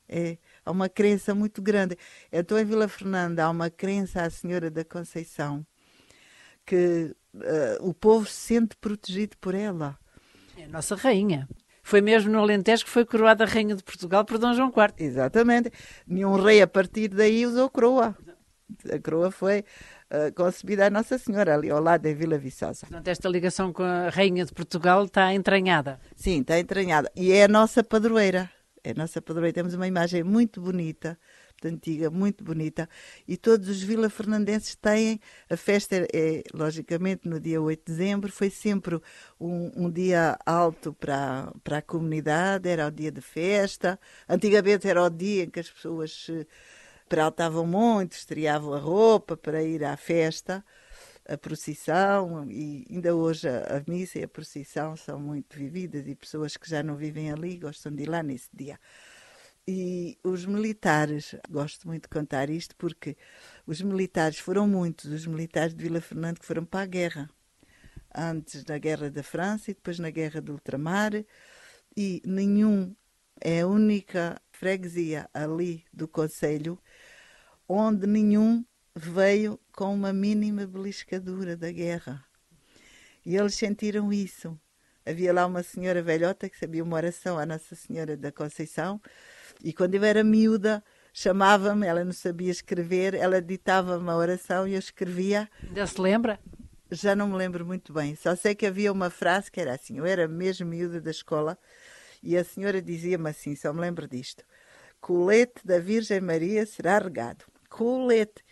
É, 0.08 0.36
há 0.68 0.70
uma 0.70 0.88
crença 0.88 1.34
muito 1.34 1.62
grande. 1.62 1.96
Estou 2.30 2.58
em 2.58 2.64
Vila 2.64 2.86
Fernanda, 2.86 3.44
há 3.44 3.50
uma 3.50 3.70
crença 3.70 4.22
à 4.22 4.30
Senhora 4.30 4.70
da 4.70 4.84
Conceição 4.84 5.66
que 6.64 7.14
uh, 7.34 7.88
o 7.88 7.94
povo 7.94 8.26
se 8.26 8.34
sente 8.34 8.76
protegido 8.76 9.36
por 9.38 9.54
ela. 9.54 9.98
É 10.56 10.64
a 10.64 10.68
nossa 10.68 10.94
rainha. 10.94 11.48
Foi 11.82 12.02
mesmo 12.02 12.30
no 12.30 12.38
Alentejo 12.40 12.84
que 12.84 12.90
foi 12.90 13.06
coroada 13.06 13.44
a 13.44 13.46
Rainha 13.46 13.74
de 13.74 13.82
Portugal 13.82 14.22
por 14.22 14.36
Dom 14.36 14.52
João 14.52 14.68
IV. 14.68 14.92
Exatamente. 14.98 15.72
Nenhum 16.06 16.34
rei 16.34 16.60
a 16.60 16.66
partir 16.66 17.08
daí 17.08 17.46
usou 17.46 17.70
coroa. 17.70 18.14
A 18.92 18.98
coroa 18.98 19.30
foi 19.30 19.64
uh, 20.10 20.30
concebida 20.34 20.86
a 20.86 20.90
Nossa 20.90 21.16
Senhora, 21.16 21.54
ali 21.54 21.70
ao 21.70 21.82
lado 21.82 22.02
da 22.02 22.12
Vila 22.12 22.36
Viçosa. 22.36 22.80
Portanto, 22.80 23.08
esta 23.08 23.26
ligação 23.30 23.72
com 23.72 23.82
a 23.82 24.10
Rainha 24.10 24.44
de 24.44 24.52
Portugal 24.52 25.06
está 25.06 25.32
entranhada. 25.32 25.98
Sim, 26.14 26.42
está 26.42 26.58
entranhada. 26.58 27.10
E 27.16 27.32
é 27.32 27.44
a 27.44 27.48
nossa 27.48 27.82
padroeira. 27.82 28.50
É 28.88 28.92
a 28.92 28.94
nossa 28.94 29.20
padroeira. 29.20 29.52
Temos 29.52 29.74
uma 29.74 29.86
imagem 29.86 30.24
muito 30.24 30.62
bonita 30.62 31.18
antiga, 31.62 32.08
muito 32.08 32.42
bonita, 32.42 32.88
e 33.26 33.36
todos 33.36 33.68
os 33.68 33.82
vila-fernandenses 33.82 34.74
têm. 34.76 35.20
A 35.50 35.56
festa 35.58 35.96
é, 36.14 36.42
logicamente, 36.54 37.28
no 37.28 37.38
dia 37.38 37.60
8 37.60 37.80
de 37.84 37.92
dezembro, 37.92 38.32
foi 38.32 38.48
sempre 38.48 38.98
um, 39.38 39.72
um, 39.74 39.90
dia 39.90 40.38
alto 40.46 40.94
para, 40.94 41.52
para 41.62 41.78
a 41.78 41.82
comunidade, 41.82 42.66
era 42.66 42.86
o 42.86 42.90
dia 42.90 43.10
de 43.10 43.20
festa. 43.20 44.00
Antigamente 44.26 44.88
era 44.88 45.02
o 45.02 45.10
dia 45.10 45.44
em 45.44 45.50
que 45.50 45.60
as 45.60 45.68
pessoas 45.68 46.12
se 46.12 46.46
peraltavam 47.08 47.66
muito, 47.66 48.12
estreavam 48.12 48.72
a 48.72 48.78
roupa 48.78 49.36
para 49.36 49.62
ir 49.62 49.84
à 49.84 49.98
festa 49.98 50.64
a 51.28 51.36
procissão 51.36 52.50
e 52.50 52.86
ainda 52.90 53.14
hoje 53.14 53.48
a, 53.48 53.76
a, 53.76 53.82
missa 53.86 54.18
e 54.18 54.24
a 54.24 54.28
procissão 54.28 54.96
são 54.96 55.20
muito 55.20 55.56
vividas 55.56 56.08
e 56.08 56.14
pessoas 56.14 56.56
que 56.56 56.68
já 56.68 56.82
não 56.82 56.96
vivem 56.96 57.30
ali 57.30 57.58
gostam 57.58 57.94
de 57.94 58.04
ir 58.04 58.08
lá 58.08 58.22
nesse 58.22 58.48
dia. 58.52 58.80
E 59.66 60.18
os 60.24 60.46
militares, 60.46 61.36
gosto 61.50 61.86
muito 61.86 62.04
de 62.04 62.08
contar 62.08 62.48
isto 62.48 62.74
porque 62.76 63.16
os 63.66 63.82
militares 63.82 64.38
foram 64.38 64.66
muitos, 64.66 65.12
os 65.12 65.26
militares 65.26 65.74
de 65.74 65.82
Vila 65.84 66.00
Fernando 66.00 66.40
que 66.40 66.46
foram 66.46 66.64
para 66.64 66.84
a 66.84 66.86
guerra. 66.86 67.30
Antes 68.14 68.64
na 68.64 68.78
Guerra 68.78 69.10
da 69.10 69.22
França 69.22 69.70
e 69.70 69.74
depois 69.74 69.98
na 69.98 70.08
Guerra 70.08 70.40
do 70.40 70.52
Ultramar. 70.52 71.12
E 71.94 72.22
nenhum, 72.24 72.96
é 73.40 73.60
a 73.60 73.66
única 73.66 74.40
freguesia 74.50 75.28
ali 75.34 75.84
do 75.92 76.08
Conselho 76.08 76.80
onde 77.68 78.06
nenhum 78.06 78.64
veio 78.98 79.58
com 79.72 79.94
uma 79.94 80.12
mínima 80.12 80.66
beliscadura 80.66 81.56
da 81.56 81.70
guerra. 81.70 82.24
E 83.24 83.36
eles 83.36 83.54
sentiram 83.54 84.12
isso. 84.12 84.58
Havia 85.06 85.32
lá 85.32 85.46
uma 85.46 85.62
senhora 85.62 86.02
velhota 86.02 86.48
que 86.48 86.58
sabia 86.58 86.84
uma 86.84 86.96
oração 86.96 87.38
à 87.38 87.46
Nossa 87.46 87.74
Senhora 87.74 88.16
da 88.16 88.30
Conceição 88.30 89.00
e 89.62 89.72
quando 89.72 89.94
eu 89.94 90.04
era 90.04 90.22
miúda, 90.22 90.82
chamava-me, 91.12 91.86
ela 91.86 92.04
não 92.04 92.12
sabia 92.12 92.50
escrever, 92.50 93.14
ela 93.14 93.42
ditava-me 93.42 94.08
a 94.08 94.16
oração 94.16 94.68
e 94.68 94.74
eu 94.74 94.78
escrevia. 94.78 95.48
Ainda 95.62 95.86
se 95.86 96.00
lembra? 96.00 96.38
Já 96.90 97.14
não 97.14 97.28
me 97.28 97.36
lembro 97.36 97.66
muito 97.66 97.92
bem. 97.92 98.14
Só 98.14 98.34
sei 98.36 98.54
que 98.54 98.66
havia 98.66 98.92
uma 98.92 99.10
frase 99.10 99.50
que 99.50 99.60
era 99.60 99.74
assim: 99.74 99.98
eu 99.98 100.06
era 100.06 100.28
mesmo 100.28 100.66
miúda 100.66 101.00
da 101.00 101.10
escola 101.10 101.58
e 102.22 102.36
a 102.36 102.44
senhora 102.44 102.80
dizia-me 102.80 103.28
assim, 103.28 103.54
só 103.56 103.72
me 103.72 103.80
lembro 103.80 104.06
disto: 104.06 104.44
colete 105.00 105.60
da 105.64 105.78
Virgem 105.78 106.20
Maria 106.20 106.64
será 106.64 106.98
regado. 106.98 107.44
Colete. 107.68 108.44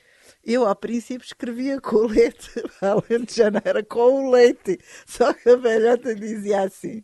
Eu, 0.44 0.66
ao 0.66 0.76
princípio, 0.76 1.24
escrevia 1.24 1.78
colete, 1.82 2.50
além 2.80 3.24
de 3.24 3.34
já 3.34 3.50
não 3.50 3.60
era 3.64 3.82
com 3.82 4.26
o 4.26 4.30
leite. 4.30 4.78
Só 5.06 5.32
que 5.32 5.48
a 5.50 5.56
velhota 5.56 6.14
dizia 6.14 6.62
assim: 6.62 7.02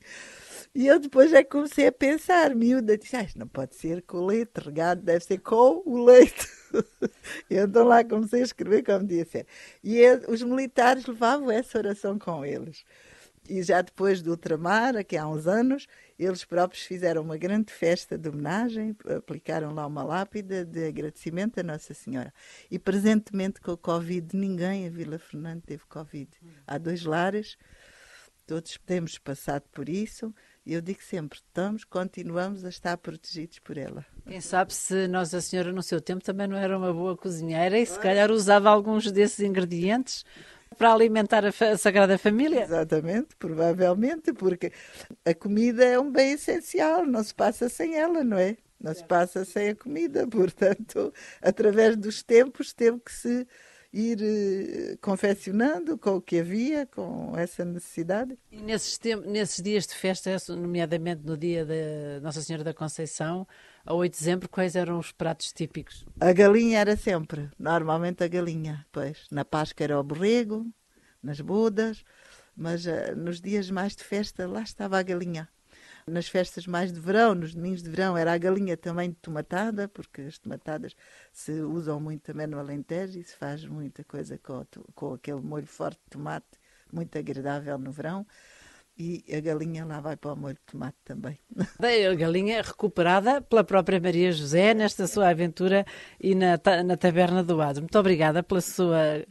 e 0.75 0.87
eu 0.87 0.99
depois 0.99 1.33
é 1.35 1.43
que 1.43 1.51
comecei 1.51 1.87
a 1.87 1.93
pensar, 1.93 2.55
miúda, 2.55 2.97
disse, 2.97 3.15
ah, 3.15 3.27
não 3.37 3.47
pode 3.47 3.77
ser 3.77 4.01
com 4.03 4.19
o 4.19 4.27
leite 4.27 4.59
regado, 4.59 5.03
deve 5.03 5.23
ser 5.23 5.39
com 5.39 5.83
o 5.85 6.03
leite. 6.03 6.49
e 7.51 7.57
então 7.57 7.85
lá 7.85 8.03
comecei 8.03 8.41
a 8.41 8.45
escrever 8.45 8.83
como 8.83 9.07
ser. 9.27 9.47
E 9.85 10.01
os 10.29 10.43
militares 10.43 11.05
levavam 11.05 11.51
essa 11.51 11.77
oração 11.77 12.19
com 12.19 12.43
eles. 12.43 12.87
E 13.47 13.63
já 13.63 13.83
depois 13.83 14.23
do 14.23 14.31
ultramar, 14.31 14.97
aqui 14.97 15.15
há 15.15 15.29
uns 15.29 15.47
anos, 15.47 15.87
eles 16.25 16.45
próprios 16.45 16.85
fizeram 16.85 17.23
uma 17.23 17.37
grande 17.37 17.73
festa 17.73 18.17
de 18.17 18.29
homenagem, 18.29 18.97
aplicaram 19.17 19.73
lá 19.75 19.87
uma 19.87 20.03
lápide 20.03 20.65
de 20.65 20.87
agradecimento 20.87 21.59
a 21.59 21.63
Nossa 21.63 21.95
Senhora. 21.95 22.33
E 22.71 22.79
presentemente 22.79 23.61
com 23.61 23.73
o 23.73 23.77
Covid, 23.77 24.37
ninguém 24.37 24.87
a 24.87 24.91
Vila 24.91 25.19
Fernanda 25.19 25.63
teve 25.67 25.85
Covid. 25.87 26.31
Há 26.67 26.79
dois 26.79 27.05
lares, 27.05 27.57
todos 28.47 28.79
temos 28.85 29.19
passado 29.19 29.65
por 29.73 29.89
isso 29.89 30.35
eu 30.65 30.81
digo 30.81 31.03
sempre, 31.03 31.39
estamos, 31.39 31.83
continuamos 31.83 32.65
a 32.65 32.69
estar 32.69 32.97
protegidos 32.97 33.59
por 33.59 33.77
ela. 33.77 34.07
Quem 34.25 34.41
sabe 34.41 34.73
se 34.73 35.09
Nossa 35.09 35.41
Senhora 35.41 35.73
no 35.73 35.83
seu 35.83 36.01
tempo 36.01 36.23
também 36.23 36.47
não 36.47 36.57
era 36.57 36.79
uma 36.79 36.93
boa 36.93 37.17
cozinheira 37.17 37.79
e 37.79 37.85
se 37.85 37.99
calhar 37.99 38.31
usava 38.31 38.71
alguns 38.71 39.11
desses 39.11 39.41
ingredientes 39.41 40.25
para 40.73 40.93
alimentar 40.93 41.45
a, 41.45 41.77
Sagrada 41.77 42.19
Família? 42.19 42.63
Exatamente, 42.63 43.37
provavelmente, 43.37 44.33
porque 44.33 44.73
a 45.25 45.35
comida 45.35 45.85
é 45.85 45.99
um 45.99 46.11
bem 46.11 46.33
essencial, 46.33 47.07
não 47.07 47.23
se 47.23 47.35
passa 47.35 47.69
sem 47.69 47.97
ela, 47.97 48.25
não 48.25 48.39
é? 48.39 48.57
Não 48.81 48.93
se 48.95 49.05
passa 49.05 49.45
sem 49.45 49.69
a 49.71 49.75
comida, 49.75 50.27
portanto, 50.29 51.13
através 51.41 51.97
dos 51.97 52.23
tempos 52.23 52.73
teve 52.73 52.99
que 53.01 53.13
se 53.13 53.47
ir 53.93 54.19
uh, 54.19 54.99
confeccionando 55.01 55.99
com 55.99 56.17
o 56.17 56.21
que 56.21 56.41
havia, 56.41 56.87
com 56.87 57.37
essa 57.37 57.65
necessidade. 57.65 58.39
E 58.51 58.63
nesses, 58.63 58.99
nesses 59.27 59.63
dias 59.63 59.87
de 59.87 59.95
festa, 59.95 60.37
nomeadamente 60.49 61.23
no 61.25 61.37
dia 61.37 61.65
da 61.65 62.21
Nossa 62.23 62.41
Senhora 62.41 62.65
da 62.65 62.73
Conceição, 62.73 63.47
a 63.85 63.95
8 63.95 64.13
de 64.13 64.19
dezembro, 64.19 64.49
quais 64.49 64.77
eram 64.77 64.99
os 64.99 65.13
pratos 65.13 65.53
típicos? 65.53 66.05
A 66.21 66.33
galinha 66.33 66.79
era 66.79 66.97
sempre, 66.97 67.51
normalmente 67.59 68.23
a 68.23 68.29
galinha, 68.29 68.87
pois. 68.93 69.27
Na 69.31 69.45
Páscoa 69.45 69.85
era 69.85 69.99
o 69.99 70.03
borrego, 70.03 70.67
nas 71.23 71.41
bodas, 71.41 72.05
mas 72.57 72.87
uh, 72.87 73.17
nos 73.17 73.41
dias 73.41 73.71
mais 73.71 73.97
de 73.97 74.05
festa, 74.05 74.47
lá 74.47 74.63
estava 74.63 74.99
a 74.99 75.03
galinha. 75.03 75.49
Nas 76.07 76.27
festas 76.27 76.67
mais 76.67 76.93
de 76.93 76.99
verão, 76.99 77.35
nos 77.35 77.55
domingos 77.55 77.83
de 77.83 77.89
verão, 77.89 78.17
era 78.17 78.33
a 78.33 78.39
galinha 78.39 78.77
também 78.77 79.11
de 79.11 79.17
tomatada, 79.17 79.89
porque 79.89 80.23
as 80.23 80.39
tomatadas 80.39 80.97
se 81.33 81.53
usam 81.61 82.01
muito 82.01 82.23
também 82.23 82.47
no 82.47 82.59
Alentejo 82.59 83.19
e 83.19 83.23
se 83.23 83.37
faz 83.37 83.65
muita 83.65 84.03
coisa 84.03 84.37
com, 84.39 84.65
com 84.95 85.15
aquele 85.15 85.41
molho 85.41 85.67
forte 85.67 85.99
de 85.99 86.11
tomate, 86.11 86.59
muito 86.93 87.17
agradável 87.17 87.79
no 87.79 87.93
verão. 87.93 88.27
E 88.97 89.25
a 89.35 89.41
galinha 89.41 89.87
lá 89.87 90.01
vai 90.01 90.17
para 90.17 90.35
o 90.35 90.37
molho 90.37 90.55
de 90.55 90.61
tomate 90.73 90.97
também. 91.03 91.39
A 91.81 92.15
galinha 92.15 92.61
recuperada 92.61 93.41
pela 93.41 93.65
própria 93.65 93.99
Maria 93.99 94.31
José 94.31 94.75
nesta 94.75 95.07
sua 95.07 95.31
aventura 95.31 95.87
e 96.21 96.35
na, 96.35 96.61
na 96.85 96.97
Taberna 96.97 97.43
do 97.43 97.61
Ado. 97.61 97.81
Muito 97.81 97.99
obrigada 97.99 98.43
pela 98.43 98.61
sua 98.61 99.25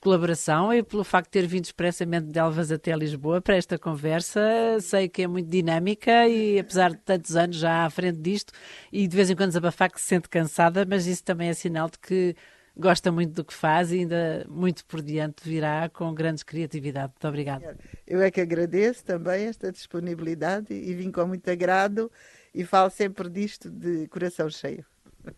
colaboração 0.00 0.72
e 0.72 0.82
pelo 0.82 1.02
facto 1.02 1.26
de 1.28 1.40
ter 1.40 1.46
vindo 1.46 1.64
expressamente 1.64 2.26
de 2.26 2.38
Elvas 2.38 2.70
até 2.70 2.94
Lisboa 2.94 3.40
para 3.40 3.56
esta 3.56 3.78
conversa. 3.78 4.40
Sei 4.80 5.08
que 5.08 5.22
é 5.22 5.26
muito 5.26 5.48
dinâmica 5.48 6.28
e, 6.28 6.58
apesar 6.58 6.90
de 6.90 6.98
tantos 6.98 7.34
anos 7.36 7.56
já 7.56 7.84
à 7.84 7.90
frente 7.90 8.18
disto, 8.18 8.52
e 8.92 9.08
de 9.08 9.16
vez 9.16 9.30
em 9.30 9.34
quando 9.34 9.48
desabafar 9.48 9.90
que 9.90 10.00
se 10.00 10.06
sente 10.06 10.28
cansada, 10.28 10.86
mas 10.88 11.06
isso 11.06 11.24
também 11.24 11.48
é 11.48 11.54
sinal 11.54 11.88
de 11.88 11.98
que 11.98 12.36
gosta 12.76 13.10
muito 13.10 13.32
do 13.32 13.44
que 13.44 13.54
faz 13.54 13.90
e 13.90 14.00
ainda 14.00 14.46
muito 14.48 14.84
por 14.84 15.02
diante 15.02 15.48
virá 15.48 15.88
com 15.88 16.12
grande 16.14 16.44
criatividade. 16.44 17.12
Muito 17.12 17.28
obrigada. 17.28 17.76
Eu 18.06 18.20
é 18.20 18.30
que 18.30 18.40
agradeço 18.40 19.04
também 19.04 19.46
esta 19.46 19.72
disponibilidade 19.72 20.74
e 20.74 20.94
vim 20.94 21.10
com 21.10 21.26
muito 21.26 21.50
agrado 21.50 22.10
e 22.54 22.64
falo 22.64 22.90
sempre 22.90 23.28
disto 23.28 23.70
de 23.70 24.06
coração 24.08 24.48
cheio. 24.50 24.84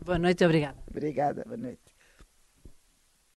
Boa 0.04 0.18
noite 0.18 0.42
e 0.42 0.46
obrigada. 0.46 0.78
Obrigada, 0.90 1.44
boa 1.44 1.56
noite. 1.56 1.87